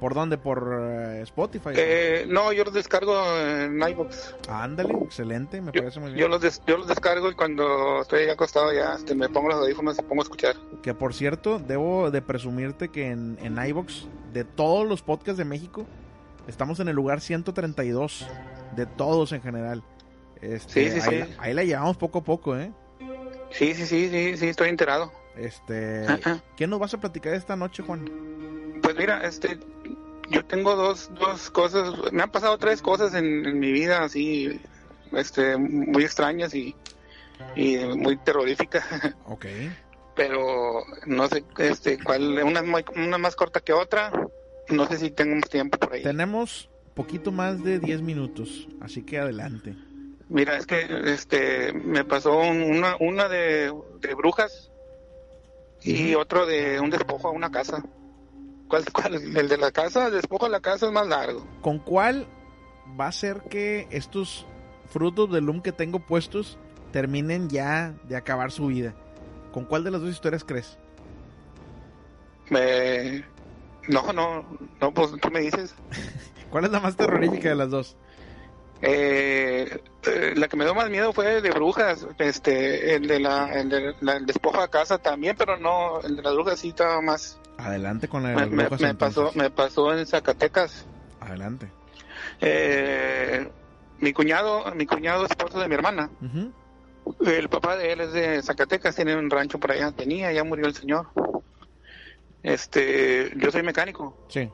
[0.00, 0.36] ¿Por dónde?
[0.36, 1.70] ¿Por eh, Spotify?
[1.74, 4.34] Eh, no, yo los descargo en iVoox.
[4.50, 6.20] Ándale, excelente, me Yo, parece muy bien.
[6.20, 9.58] yo los des- yo los descargo y cuando estoy acostado ya este, me pongo los
[9.60, 10.56] audífonos y pongo a escuchar.
[10.82, 15.46] Que por cierto, debo de presumirte que en, en iVoox, de todos los podcasts de
[15.46, 15.86] México,
[16.48, 18.26] estamos en el lugar 132.
[18.76, 19.82] De todos en general.
[20.40, 21.34] Este, Sí, sí, ahí, sí.
[21.38, 22.72] ahí la llevamos poco a poco, ¿eh?
[23.50, 25.12] Sí, sí, sí, sí, sí, estoy enterado.
[25.36, 26.04] Este.
[26.56, 28.04] ¿qué nos vas a platicar esta noche, Juan?
[28.82, 29.58] Pues mira, este,
[30.30, 34.60] yo tengo dos, dos cosas, me han pasado tres cosas en, en mi vida así,
[35.12, 36.74] este, muy extrañas y,
[37.56, 38.84] y muy terroríficas,
[39.26, 39.46] Ok.
[40.14, 44.12] pero no sé, este, cuál, una, es muy- una más corta que otra,
[44.68, 46.02] no sé si tengo más tiempo por ahí.
[46.02, 49.74] Tenemos poquito más de 10 minutos, así que adelante.
[50.28, 54.70] Mira, es que, este, me pasó un- una, una de, de brujas
[55.82, 57.84] y otro de un despojo a una casa.
[58.68, 59.14] ¿Cuál, cuál?
[59.36, 61.46] El de la casa, el despojo a la casa es más largo.
[61.60, 62.26] ¿Con cuál
[62.98, 64.46] va a ser que estos
[64.88, 66.58] frutos del loom que tengo puestos
[66.90, 68.94] terminen ya de acabar su vida?
[69.52, 70.78] ¿Con cuál de las dos historias crees?
[72.50, 73.24] Me...
[73.88, 74.44] No, no,
[74.80, 75.74] no, pues tú me dices.
[76.50, 77.96] ¿Cuál es la más terrorífica de las dos?
[78.82, 83.52] Eh, eh, la que me dio más miedo fue de brujas, este, el de la,
[83.54, 86.68] el de la- el despojo a casa también, pero no, el de las brujas sí
[86.68, 87.38] estaba más.
[87.56, 90.84] Adelante con la de Me, las me- brujas, me pasó, me pasó en Zacatecas.
[91.20, 91.68] Adelante.
[92.40, 93.48] Eh,
[94.00, 96.10] mi cuñado, mi cuñado esposo de mi hermana,
[97.24, 100.66] el papá de él es de Zacatecas, tiene un rancho por allá, tenía, ya murió
[100.66, 101.06] el señor.
[102.44, 104.16] Este, yo soy mecánico.
[104.28, 104.48] Sí.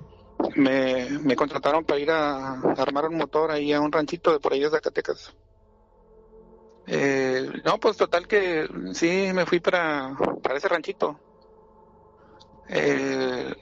[0.55, 4.41] me, me contrataron para ir a, a armar un motor ahí a un ranchito de
[4.41, 5.35] por ahí de Zacatecas.
[6.87, 11.19] Eh, no, pues total que sí, me fui para, para ese ranchito.
[12.69, 13.53] Eh,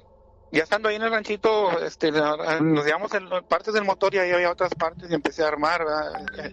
[0.53, 4.31] ya estando ahí en el ranchito, este, nos llevamos en partes del motor y ahí
[4.31, 5.85] había otras partes y empecé a armar.
[5.85, 6.53] ¿verdad?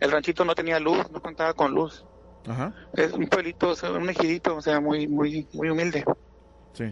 [0.00, 2.04] El ranchito no tenía luz, no contaba con luz.
[2.46, 2.74] Ajá.
[2.94, 6.04] Es un pueblito, un ejidito, o sea, muy, muy, muy humilde.
[6.72, 6.84] Sí.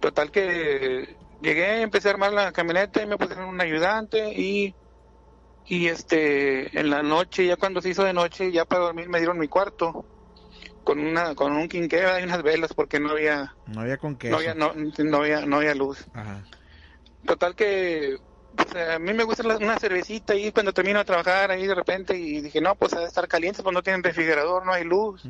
[0.00, 4.74] Total que llegué, empecé a armar la camioneta y me pusieron un ayudante y,
[5.64, 9.18] y este, en la noche, ya cuando se hizo de noche, ya para dormir me
[9.18, 10.06] dieron mi cuarto
[10.82, 14.30] con una, con un quinqué y unas velas porque no había, No había con qué.
[14.30, 16.02] no había, no, no había, no había luz.
[16.14, 16.44] Ajá.
[17.26, 18.16] Total que,
[18.56, 21.74] pues, a mí me gusta la- una cervecita ahí cuando termino de trabajar ahí de
[21.74, 24.84] repente y dije, no, pues ha de estar caliente, pues no tienen refrigerador, no hay
[24.84, 25.22] luz.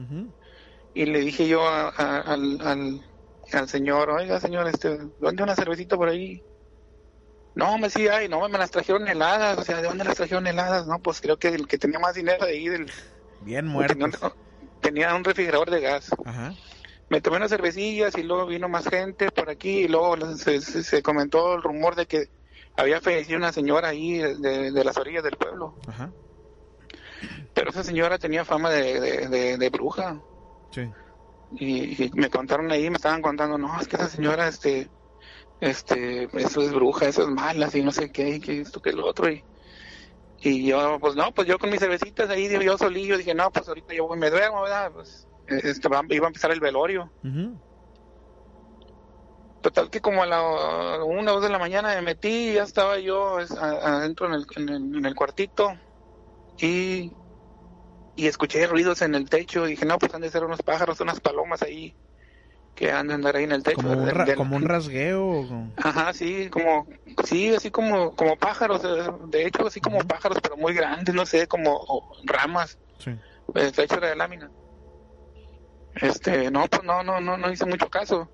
[0.94, 3.09] Y le dije yo a- a- al, al,
[3.58, 6.42] al señor, oiga señor, este, ¿dónde una cervecita por ahí?
[7.54, 10.46] No, me decía, ay, no, me las trajeron heladas, o sea, ¿de dónde las trajeron
[10.46, 10.86] heladas?
[10.86, 12.90] No, pues creo que el que tenía más dinero de ahí, del,
[13.40, 14.12] Bien tenía, un-
[14.80, 16.10] tenía un refrigerador de gas.
[16.24, 16.54] Ajá.
[17.08, 20.84] Me tomé unas cervecillas y luego vino más gente por aquí y luego se, se-
[20.84, 22.28] se comentó el rumor de que
[22.76, 25.74] había fallecido una señora ahí de, de las orillas del pueblo.
[25.88, 26.12] Ajá.
[27.52, 30.20] Pero esa señora tenía fama de, de, de- de bruja.
[30.70, 30.88] Sí.
[31.50, 34.90] Y, y me contaron ahí, me estaban contando, no, es que esa señora, este,
[35.60, 38.92] este, eso es bruja, eso es mala, y no sé qué, y que esto, que
[38.92, 39.44] lo otro, y,
[40.42, 43.68] y yo, pues no, pues yo con mis cervecitas ahí, yo solillo, dije, no, pues
[43.68, 44.92] ahorita yo voy, me duermo, ¿verdad?
[44.92, 47.12] Pues, este, va- iba a empezar el velorio.
[49.60, 52.98] Total que como a la una o dos de la mañana me metí, ya estaba
[52.98, 55.70] yo adentro en el, en el, en el cuartito,
[56.58, 57.12] y,
[58.20, 61.00] y escuché ruidos en el techo, y dije, no, pues han de ser unos pájaros,
[61.00, 61.94] unas palomas ahí,
[62.74, 63.76] que han de andar ahí en el techo.
[63.76, 65.46] Como un, del- ra- del- como un rasgueo.
[65.76, 66.86] Ajá, sí, como,
[67.24, 71.24] sí, así como, como pájaros, eh, de hecho, así como pájaros, pero muy grandes, no
[71.24, 73.12] sé, como ramas, Sí.
[73.54, 74.50] el techo era de lámina.
[75.94, 78.30] Este, no, pues no, no, no, no hice mucho caso.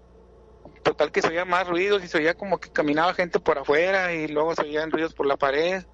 [0.83, 4.13] Total que se oía más ruidos y se oía como que caminaba gente por afuera
[4.13, 5.85] y luego se oían ruidos por la pared.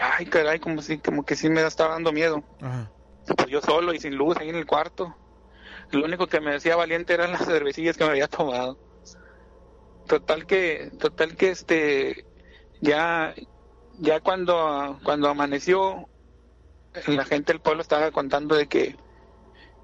[0.00, 2.42] Ay, caray, como si, como que sí me estaba dando miedo.
[2.60, 2.90] Ajá.
[3.36, 5.14] Pues yo solo y sin luz ahí en el cuarto.
[5.90, 8.78] Lo único que me decía valiente eran las cervecillas que me había tomado.
[10.06, 12.26] Total que, total que este,
[12.80, 13.34] ya,
[13.98, 16.08] ya cuando, cuando amaneció,
[17.06, 18.96] la gente del pueblo estaba contando de que,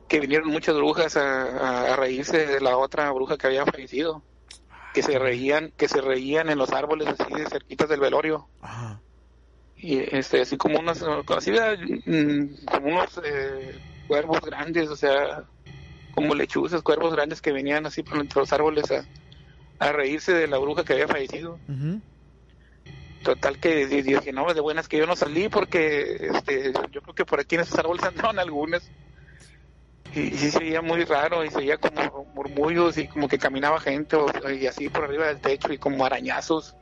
[0.08, 4.22] que vinieron muchas brujas a, a, a reírse de la otra bruja que había fallecido.
[4.94, 9.00] Que se reían, que se reían en los árboles así de cerquitas del velorio Ajá.
[9.84, 11.02] Y este así como unos
[11.36, 15.44] así mm, como unos eh, cuervos grandes o sea
[16.10, 19.06] como lechuzas cuervos grandes que venían así por entre los árboles a,
[19.78, 21.60] a reírse de la bruja que había fallecido.
[21.68, 22.00] Ujú.
[23.22, 27.14] total que di- dije no de buenas que yo no salí porque este yo creo
[27.14, 28.90] que por aquí en esos árboles andaban algunas.
[30.14, 33.36] Y, y sí se veía muy raro y se veía como murmullos y como que
[33.38, 36.74] caminaba gente o- y así por arriba del techo y como arañazos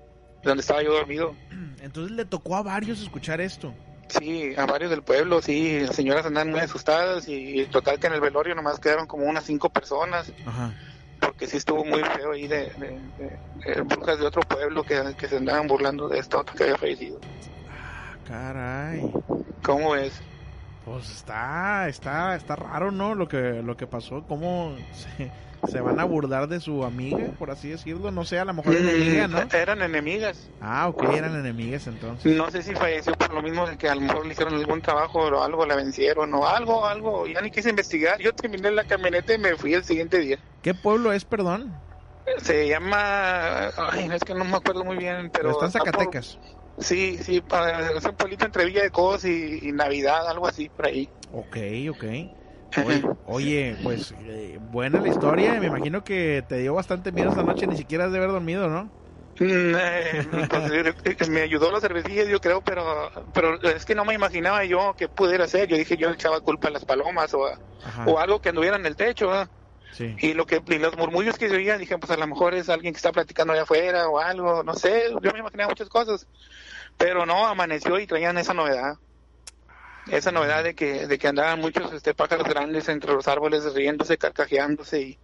[0.45, 1.35] donde estaba yo dormido.
[1.83, 3.75] Entonces le tocó a varios escuchar esto.
[4.09, 8.13] Sí, a varios del pueblo, sí, las señoras andan muy asustadas y, total que en
[8.13, 10.31] el velorio nomás quedaron como unas cinco personas.
[10.47, 10.75] Ajá.
[11.19, 15.01] Porque sí estuvo muy feo ahí de, de, de- de brujas de otro pueblo que,
[15.17, 17.21] que se andaban burlando de esta otra que había fallecido.
[17.71, 19.13] Ah, caray.
[19.63, 20.21] ¿Cómo ves?
[20.85, 23.15] Pues está, está, está raro, ¿no?
[23.15, 25.31] Lo que, lo que pasó, cómo se,
[25.71, 28.11] se van a burlar de su amiga, por así decirlo.
[28.11, 29.41] No sé, a lo mejor enemiga, ¿no?
[29.47, 30.51] Mm, Eran enemigas.
[30.61, 32.37] Ah, ok, eran enemigas entonces.
[32.37, 34.83] No sé si falleció por lo mismo de que a lo mejor le hicieron algún
[34.83, 37.27] trabajo o algo, la vencieron o algo, algo.
[37.27, 38.19] Ya ni quise investigar.
[38.21, 40.39] Yo terminé la camioneta y me fui el siguiente día.
[40.63, 41.73] ¿Qué pueblo es, perdón?
[42.39, 43.69] Se llama.
[43.77, 45.51] Ay, es que no me acuerdo muy bien, pero.
[45.51, 46.39] Está en está por- Zacatecas.
[46.79, 50.69] Sí, sí, pa- es un pueblito entre Villa de Cos y, y Navidad, algo así
[50.71, 51.11] por ahí.
[51.31, 51.57] Ok,
[51.91, 52.05] ok.
[52.75, 55.59] Oye, oye, pues eh, buena la historia.
[55.61, 57.67] Me imagino que te dio bastante miedo esta noche.
[57.67, 58.93] Ni siquiera has de haber dormido, ¿no?
[59.39, 60.25] Mm, eh,
[61.17, 64.95] pues, me ayudó las cervecillas, yo creo, pero pero es que no me imaginaba yo
[64.97, 65.69] que pudiera ser.
[65.69, 67.61] Yo dije, yo echaba culpa a las palomas o, a-
[68.05, 69.29] o algo que anduviera en el techo.
[69.29, 69.49] ¿verdad?
[69.91, 70.17] Sí.
[70.17, 72.69] Y lo que y los murmullos que se oían, dije, pues a lo mejor es
[72.71, 75.11] alguien que está platicando allá afuera o algo, no sé.
[75.23, 76.29] Yo me imaginaba muchas cosas,
[76.99, 78.95] pero no, amaneció y traían esa novedad.
[80.07, 84.19] Esa novedad de que, de que andaban muchos este, pájaros grandes entre los árboles riéndose,
[84.19, 85.19] carcajeándose y,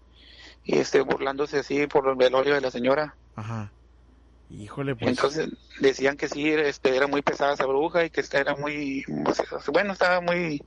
[0.65, 3.17] y este, burlándose así por el velorio de la señora.
[3.35, 3.73] Ajá.
[4.51, 5.11] Híjole, pues.
[5.11, 5.49] Entonces
[5.81, 9.05] decían que sí, este, era muy pesada esa bruja y que esta era muy,
[9.73, 10.63] bueno, estaba muy,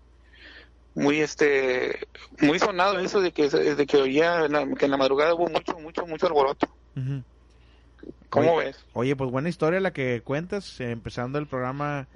[0.94, 2.00] muy, este,
[2.42, 5.48] muy sonado eso de que, de que oía en la- que en la madrugada hubo
[5.48, 6.68] mucho, mucho, mucho alboroto.
[8.30, 8.86] ¿Cómo Oye- ves?
[8.94, 12.08] Oye, pues buena historia la que cuentas, empezando el programa,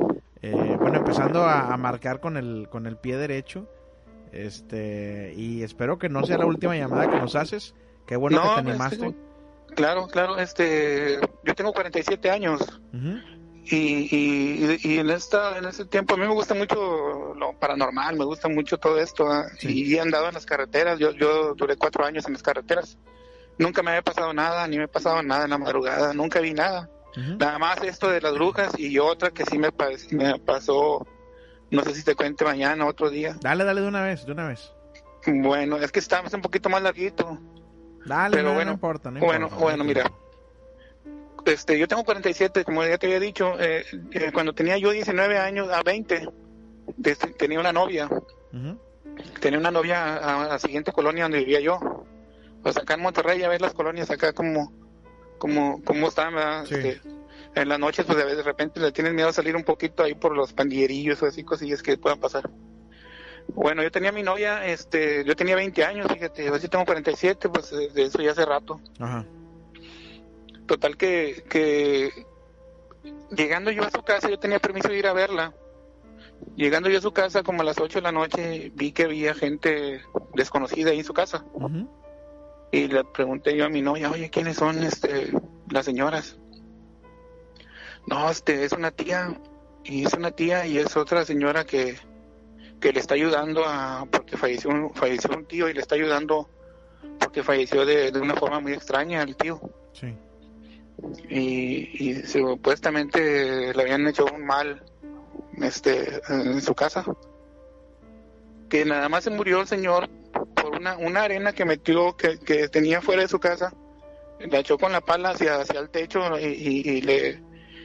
[0.46, 3.68] eh, bueno, empezando a, a marcar con el, con el pie derecho,
[4.32, 7.74] este, y espero que no sea la última llamada que nos haces,
[8.06, 9.08] qué bueno que te No, animaste.
[9.08, 9.18] este,
[9.76, 12.62] claro, claro, este, yo tengo 47 años
[12.94, 13.18] Ujú.
[13.66, 18.18] y, y, y en esta, en este tiempo a mí me gusta mucho lo paranormal,
[18.18, 19.46] me gusta mucho todo esto ¿ah?
[19.62, 22.98] y he andado en las carreteras, yo, yo duré cuatro años en las carreteras,
[23.58, 26.54] nunca me había pasado nada, ni me ha pasado nada en la madrugada, nunca vi
[26.54, 26.90] nada.
[27.40, 29.70] Nada más esto de las brujas y otra que sí me,
[30.12, 31.06] me pasó,
[31.72, 33.36] no sé si te cuente mañana, otro día.
[33.42, 34.72] Dale, dale de una vez, de una vez.
[35.28, 37.40] Bueno, es que estamos un poquito más larguito.
[38.06, 39.64] Dale, Pero no, bueno, no importa, no bueno, importa.
[39.64, 40.12] bueno, mira.
[41.46, 45.38] Este, yo tengo 47, como ya te había dicho, eh, eh, cuando tenía yo 19
[45.38, 46.28] años, a 20,
[46.98, 48.10] de- tenía una novia.
[49.40, 51.80] Tenía una novia a, a la siguiente colonia donde vivía yo.
[52.64, 54.72] Pues acá en Monterrey, ya ves las colonias acá como,
[55.38, 56.66] como, como están, ¿verdad?
[56.66, 56.76] Sí.
[56.76, 57.02] Este,
[57.56, 60.36] en las noches, pues de repente le tienes miedo a salir un poquito ahí por
[60.36, 62.50] los pandillerillos o así cosillas que puedan pasar.
[63.48, 67.48] Bueno, yo tenía mi novia, este, yo tenía 20 años, fíjate, yo sí tengo 47,
[67.50, 68.82] pues de eso ya hace rato.
[69.00, 69.26] Ajá.
[70.66, 72.26] Total que, que
[73.32, 75.54] llegando yo a su casa, yo tenía permiso de ir a verla.
[76.56, 79.34] Llegando yo a su casa como a las 8 de la noche, vi que había
[79.34, 80.02] gente
[80.34, 81.46] desconocida ahí en su casa.
[81.54, 81.88] Ujú.
[82.76, 85.32] Y le pregunté yo a mi novia, oye, ¿quiénes son este,
[85.70, 86.38] las señoras?
[88.06, 89.40] No, este, es una tía.
[89.86, 91.96] Y es una tía y es otra señora que,
[92.82, 96.50] que le está ayudando a, porque falleció un, falleció un tío y le está ayudando
[97.18, 99.62] porque falleció de, de una forma muy extraña el tío.
[99.94, 100.14] Sí.
[101.30, 104.84] y, y supuestamente le habían hecho un mal
[105.62, 107.06] este en su casa
[108.68, 110.10] que nada más se murió el señor
[110.70, 113.74] por una, una arena que metió que, que tenía fuera de su casa
[114.40, 117.42] la echó con la pala hacia, hacia el techo y, y- y le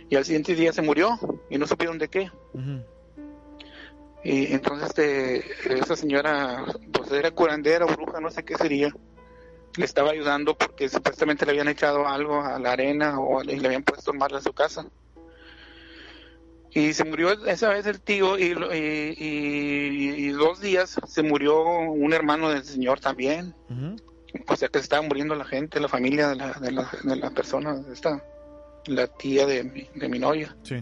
[0.09, 1.19] y al siguiente día se murió
[1.49, 2.31] y no supieron de qué.
[4.25, 8.93] Y entonces este, esa señora pues era curandera o bruja no sé qué sería.
[9.77, 13.67] Le estaba ayudando porque supuestamente le habían echado algo a la arena o le, le
[13.69, 14.85] habían puesto mal a su casa.
[16.73, 21.63] Y se murió esa vez el tío y, y, y- y dos días se murió
[21.65, 23.55] un hermano del señor también.
[23.69, 23.97] Ujú.
[24.47, 27.17] O sea que se estaba muriendo la gente, la familia de la, de la, de
[27.17, 28.23] la persona, esta,
[28.87, 30.57] la tía de mi, de mi novia.
[30.63, 30.77] Sí.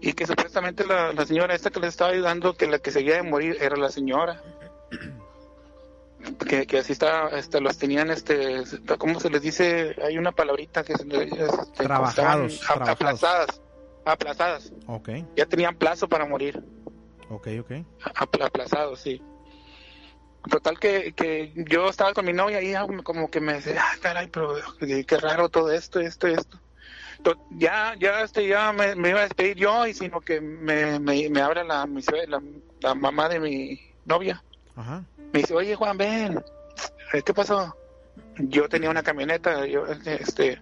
[0.00, 3.14] Y que supuestamente la, la señora esta que le estaba ayudando, que la que seguía
[3.14, 4.42] de morir era la señora.
[6.48, 8.62] Que, que así está, este, los tenían, este,
[8.96, 9.94] ¿cómo se les dice?
[10.02, 12.88] Hay una palabrita que se les este, Trabajados, trabajados.
[12.88, 13.60] aplazadas,
[14.04, 14.72] aplazadas.
[14.86, 16.62] Ok, Ya tenían plazo para morir,
[17.28, 17.70] ok, ok.
[18.16, 19.22] apl- aplazados, sí.
[20.50, 24.28] Total que, que yo estaba con mi novia y como que me decía, ah, caray,
[24.28, 26.60] pero qué qué raro todo esto, esto, esto.
[27.22, 31.00] To- Ya, ya, este, ya me, me iba a despedir yo y sino que me,
[31.00, 31.86] me, me habla la,
[32.28, 32.42] la,
[32.80, 34.44] la mamá de mi novia.
[34.76, 35.02] Ajá.
[35.32, 36.44] Me dice, oye Juan, ven,
[37.14, 37.74] Eh, ¿qué pasó?
[38.36, 40.60] Yo tenía una camioneta, yo, este,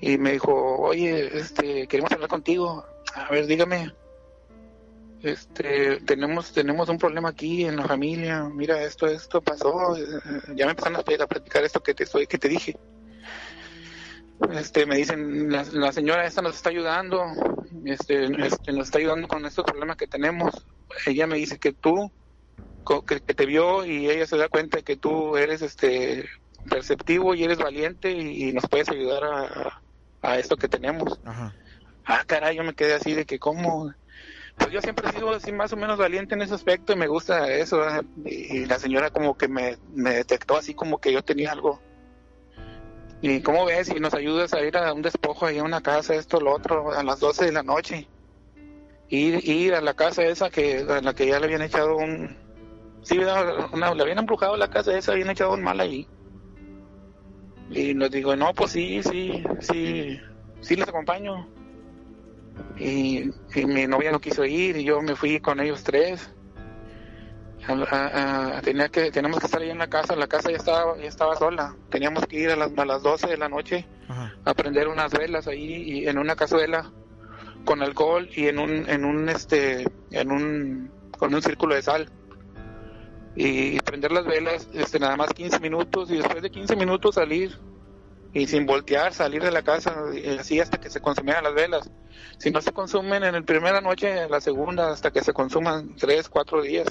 [0.00, 2.84] y me dijo, oye, este, queremos hablar contigo.
[3.14, 3.92] A ver, dígame.
[5.22, 8.44] Este, tenemos, tenemos un problema aquí en la familia.
[8.44, 9.96] Mira, esto, esto pasó.
[10.54, 12.76] Ya me empezaron a platicar esto que te estoy, que te dije.
[14.52, 17.24] Este, me dicen, la, señora esta nos está ayudando,
[17.86, 20.66] este, este, nos está ayudando con estos problemas que tenemos.
[21.06, 22.12] Ella me dice que tú,
[23.08, 26.28] que, que te vio y ella se da cuenta que tú eres, este,
[26.68, 29.80] perceptivo y eres valiente y, y nos puedes ayudar a,
[30.30, 31.18] a- esto que tenemos.
[31.24, 31.54] Ajá.
[32.04, 33.92] Ah, caray, yo me quedé así de que cómo...
[34.56, 37.08] Pues yo siempre he sido así más o menos valiente en ese aspecto y me
[37.08, 37.82] gusta eso.
[38.24, 41.80] Y, y la señora como que me, me detectó así como que yo tenía algo.
[43.20, 46.14] Y cómo ves, si nos ayudas a ir a un despojo ahí a una casa,
[46.14, 48.08] esto, lo otro, a las 12 de la noche.
[49.08, 52.36] Ir, ir a la casa esa que a la que ya le habían echado un...
[53.02, 56.08] Sí, le habían embrujado la casa esa, habían echado un mal ahí.
[57.70, 60.18] Y nos digo, no, pues sí, sí, sí,
[60.60, 61.48] sí les acompaño.
[62.78, 66.30] Y, y mi novia no quiso ir y yo me fui con ellos tres.
[67.66, 70.56] A- a- a- tenía que, teníamos que estar ahí en la casa, la casa ya
[70.56, 71.74] estaba, ya estaba sola.
[71.90, 74.32] Teníamos que ir a las, a las 12 de la noche Ajá.
[74.44, 76.92] a prender unas velas ahí y en una cazuela
[77.64, 82.08] con alcohol y en un, en un este, en un, con un círculo de sal.
[83.36, 87.58] Y, prender las velas, este, nada más 15 minutos y después de 15 minutos salir
[88.32, 89.94] y sin voltear salir de la casa
[90.38, 91.90] así hasta que se consumieran las velas.
[92.38, 95.96] Si no se consumen en la primera noche, en la segunda, hasta que se consuman
[95.96, 96.86] tres, cuatro días.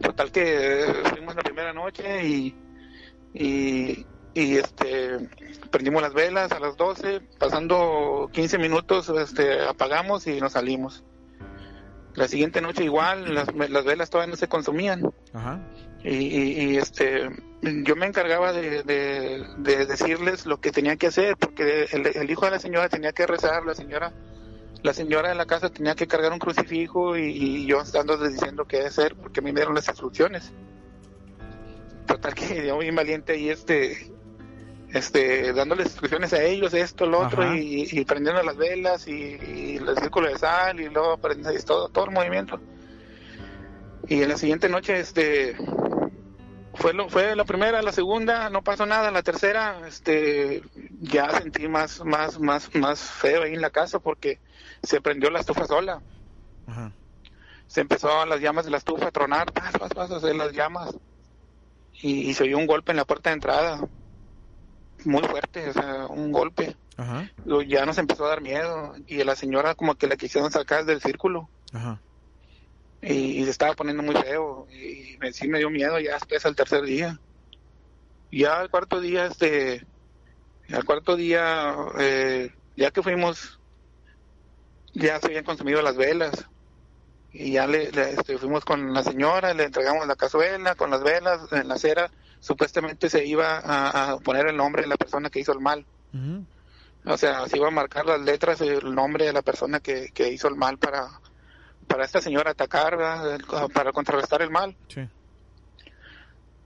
[0.00, 2.56] Total que eh, fuimos la primera noche y,
[3.32, 5.28] y, y, este
[5.70, 11.04] prendimos las velas a las 12, pasando 15 minutos este apagamos y nos salimos.
[12.14, 15.02] La siguiente noche igual, las, las velas todavía no se consumían
[15.32, 15.60] Ajá.
[16.04, 17.28] y, y- y, este
[17.84, 22.30] yo me encargaba de, de- de decirles lo que tenían que hacer porque el, el
[22.30, 24.12] hijo de la señora tenía que rezar la señora
[24.82, 28.64] la señora de la casa tenía que cargar un crucifijo y, y yo estando diciendo
[28.66, 30.52] qué hacer porque a mí me dieron las instrucciones
[32.06, 34.12] total que yo bien valiente y este
[34.92, 39.76] este dándoles instrucciones a ellos esto lo otro y, y prendiendo las velas y, y
[39.76, 42.60] el círculo de sal y luego prende- todo todo el movimiento
[44.08, 45.56] y en la siguiente noche este
[46.74, 50.62] fue lo, fue la primera, la segunda no pasó nada, la tercera este
[51.00, 54.40] ya sentí más más más más feo ahí en la casa porque
[54.82, 56.02] se prendió la estufa sola.
[56.66, 56.92] Ajá.
[57.66, 60.94] Se empezó las llamas de la estufa a tronar, pas, pas, pas, las llamas.
[61.92, 63.80] Y, y se oyó un golpe en la puerta de entrada.
[65.04, 66.76] Muy fuerte, o sea, un golpe.
[66.96, 67.30] Ajá.
[67.66, 70.84] Ya nos empezó a dar miedo y a la señora como que la quisieron sacar
[70.84, 72.00] del círculo Ajá.
[73.00, 76.44] y, y se estaba poniendo muy feo y me, sí me dio miedo ya después
[76.44, 77.18] al tercer día
[78.30, 79.86] ya al cuarto día este
[80.70, 83.58] al cuarto día eh, ya que fuimos
[84.92, 86.46] ya se habían consumido las velas
[87.32, 91.02] y ya le, le, este, fuimos con la señora le entregamos la cazuela con las
[91.02, 92.10] velas en la cera
[92.40, 95.86] supuestamente se iba a, a poner el nombre de la persona que hizo el mal
[97.04, 100.30] o sea, se iba a marcar las letras, el nombre de la persona que, que
[100.30, 101.08] hizo el mal para,
[101.88, 103.40] para esta señora atacar, ¿verdad?
[103.74, 104.76] para contrarrestar el mal.
[104.88, 105.08] Sí.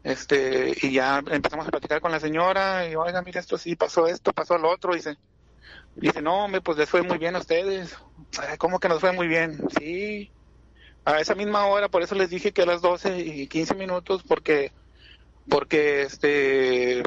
[0.05, 4.07] Este, y ya empezamos a platicar con la señora, y oiga, mira, esto sí pasó
[4.07, 5.17] esto, pasó lo otro, dice.
[5.97, 7.97] Dice, no, hombre, pues les fue muy bien a ustedes.
[8.39, 9.59] "Ay, ¿Cómo que nos fue muy bien?
[9.79, 10.31] Sí.
[11.07, 14.25] A esa misma hora, por eso les dije que a las 12 y 15 minutos,
[14.27, 14.73] porque,
[15.49, 17.05] porque este,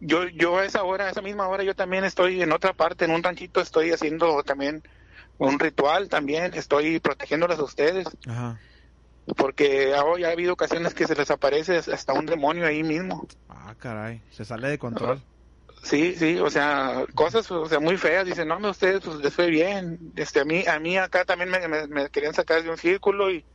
[0.00, 3.04] yo, yo a esa hora, a esa misma hora, yo también estoy en otra parte,
[3.04, 4.82] en un ranchito, estoy haciendo también
[5.36, 8.58] un ritual también, estoy protegiéndolas a ustedes, Ajá.
[9.36, 13.28] porque hoy ha habido ocasiones que se les aparece hasta un demonio ahí mismo.
[13.50, 14.22] Ah, caray.
[14.30, 15.22] Se sale de control.
[15.82, 18.24] Sí, sí, o sea, cosas, o sea, muy feas.
[18.26, 19.98] Dicen, no, hombre, ustedes, pues les fue bien.
[20.16, 23.30] Este, a mí, a mí acá también me, me- me querían sacar de un círculo
[23.30, 23.46] y,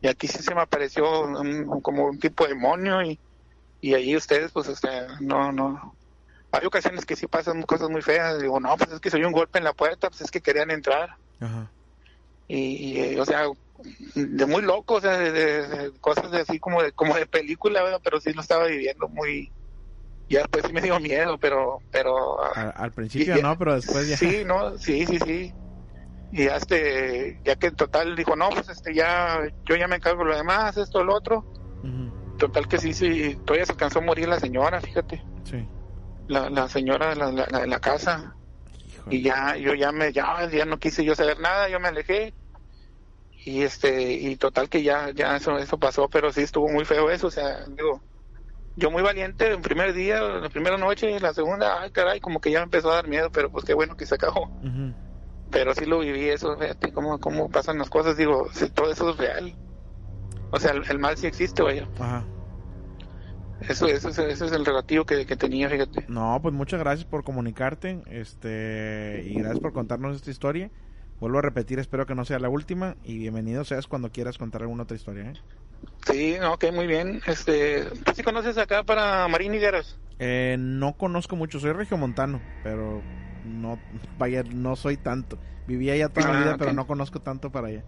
[0.00, 3.20] y aquí sí se me apareció un- como un tipo de demonio y,
[3.80, 5.96] y ahí ustedes, pues, o sea, no, no.
[6.52, 8.40] Hay ocasiones que sí pasan cosas muy feas.
[8.40, 10.70] Digo, no, pues es que soy un golpe en la puerta, pues es que querían
[10.70, 11.16] entrar.
[11.40, 11.72] Ajá.
[12.48, 13.46] Y, y, eh, o sea,
[14.14, 17.26] de muy loco, o sea, de, de- de cosas de así como de, como de
[17.26, 18.00] película, ¿verdad?
[18.02, 19.52] pero sí lo estaba viviendo muy...
[20.30, 24.16] Ya después sí me dio miedo, pero, pero Al, al principio no, pero después ya.
[24.16, 25.54] Sí, no, sí, sí, sí.
[26.30, 29.96] Y ya este, ya que en total dijo, no, pues este, ya, yo ya me
[29.96, 31.44] encargo de lo demás, esto, lo otro.
[32.38, 35.68] Total que sí, sí, todavía se alcanzó a morir la señora, fíjate, Sí.
[36.28, 38.36] la, la señora de la, la- la casa.
[38.86, 39.16] Híjole.
[39.16, 42.34] Y ya, yo ya me, ya, ya no quise yo saber nada, yo me alejé.
[43.44, 47.10] Y este, y total que ya, ya eso, eso pasó, pero sí estuvo muy feo
[47.10, 48.00] eso, o sea, digo,
[48.76, 52.50] yo muy valiente el primer día, la primera noche, la segunda, ay caray, como que
[52.50, 54.50] ya me empezó a dar miedo, pero pues qué bueno que se acabó.
[55.50, 59.10] Pero sí lo viví eso, fíjate cómo, cómo pasan las cosas, digo, si todo eso
[59.10, 59.54] es real.
[60.52, 61.88] O sea, el, el mal sí existe, vaya.
[61.98, 62.24] Ajá.
[63.68, 66.06] Eso, eso, es- ese es el relativo que, que tenía, fíjate.
[66.08, 70.70] No, pues muchas gracias por comunicarte, este, y gracias por contarnos esta historia.
[71.20, 74.62] Vuelvo a repetir, espero que no sea la última y bienvenido seas cuando quieras contar
[74.62, 75.30] alguna otra historia.
[75.30, 75.38] ¿eh?
[76.06, 77.22] Sí, ok, muy bien.
[77.26, 79.98] Este, ¿tú sí conoces acá para Marín Higueras?
[80.18, 83.06] Eh, no conozco mucho, soy regiomontano, pero
[83.42, 83.82] no,
[84.16, 85.40] vaya, no soy tanto.
[85.66, 87.86] Viví allá toda la Ah, vida, pero no conozco tanto para allá.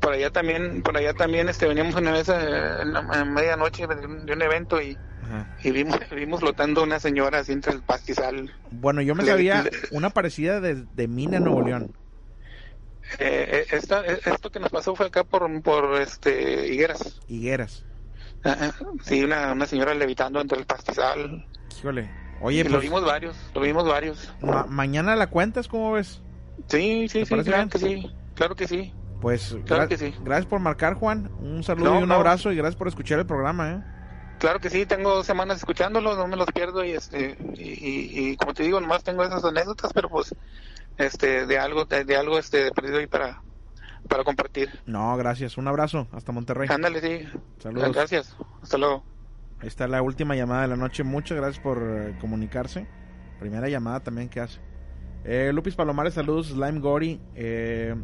[0.00, 2.34] Por allá también, por allá también, este, veníamos una vez eh,
[2.82, 5.00] en, la- en medianoche de un, de un evento y,
[5.62, 8.52] y vimos, vimos flotando una señora así entre el pastizal.
[8.70, 11.92] Bueno, yo me sabía una parecida de, de Mina, Nuevo León.
[13.18, 17.20] Eh, eh, esta, eh, esto que nos pasó fue acá por, por este, Higueras.
[17.28, 17.84] Higueras.
[18.44, 18.72] Ah, ah,
[19.04, 21.46] Sí, una, una señora levitando entre el pastizal.
[21.78, 22.08] Híjole.
[22.40, 24.28] Oye, Y lo pues vimos varios, lo vimos varios.
[24.40, 26.20] ma- mañana la cuentas, ¿cómo ves?
[26.68, 27.68] Sí, sí, ¿Te sí, claro bien?
[27.68, 28.92] que sí, claro que sí.
[29.20, 30.14] Pues Claro que sí.
[30.20, 31.30] gracias por marcar, Juan.
[31.40, 32.14] Un saludo No, y un no.
[32.16, 33.80] abrazo y gracias por escuchar el programa, ¿eh?
[34.38, 38.30] Claro que sí, tengo dos semanas escuchándolo, no me los pierdo y este y, y-
[38.32, 40.34] y como te digo, nomás tengo esas anécdotas, pero pues
[40.98, 43.42] este de algo de, de algo este perdido ahí para
[44.08, 44.70] para compartir.
[44.86, 45.58] No, gracias.
[45.58, 46.06] Un abrazo.
[46.12, 46.68] Hasta Monterrey.
[46.70, 47.28] Ándale, sí.
[47.58, 47.92] Saludos.
[47.92, 48.36] Gracias.
[48.62, 49.04] Hasta luego.
[49.60, 51.02] Ahí está la última llamada de la noche.
[51.02, 52.86] Muchas gracias por eh, comunicarse.
[53.40, 54.60] Primera llamada también que hace.
[55.24, 56.48] Eh, Lupis Palomares, saludos.
[56.48, 57.20] Slime Gory.
[57.34, 57.94] Eh,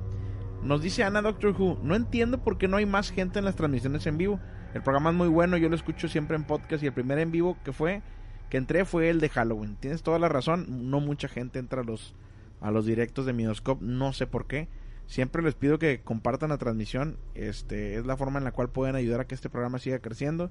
[0.62, 1.78] nos dice Ana Doctor Who.
[1.82, 4.40] No entiendo por qué no hay más gente en las transmisiones en vivo.
[4.74, 5.56] El programa es muy bueno.
[5.56, 6.82] Yo lo escucho siempre en podcast.
[6.82, 8.02] Y el primer en vivo que fue,
[8.48, 9.76] que entré fue el de Halloween.
[9.76, 10.90] Tienes toda la razón.
[10.90, 12.14] No mucha gente entra a los,
[12.62, 13.84] a los directos de Midoscope.
[13.84, 14.68] No sé por qué.
[15.06, 17.18] Siempre les pido que compartan la transmisión.
[17.34, 20.50] Este es la forma en la cual pueden ayudar a que este programa siga creciendo.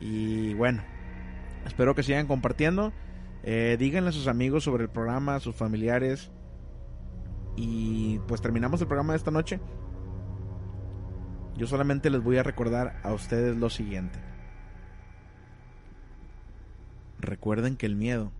[0.00, 0.82] Y bueno,
[1.66, 2.92] espero que sigan compartiendo.
[3.44, 6.32] Eh, díganle a sus amigos sobre el programa, a sus familiares.
[7.56, 9.60] Y pues terminamos el programa de esta noche.
[11.56, 14.18] Yo solamente les voy a recordar a ustedes lo siguiente.
[17.20, 18.32] Recuerden que el miedo,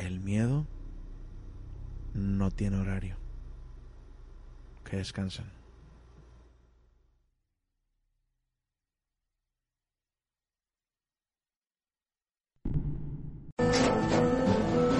[0.00, 0.66] el miedo
[2.14, 3.16] no tiene horario.
[4.84, 5.46] Que descansen.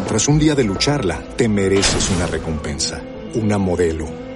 [0.06, 3.00] Tras un día de lucharla, te mereces una recompensa,
[3.34, 4.06] una modelo,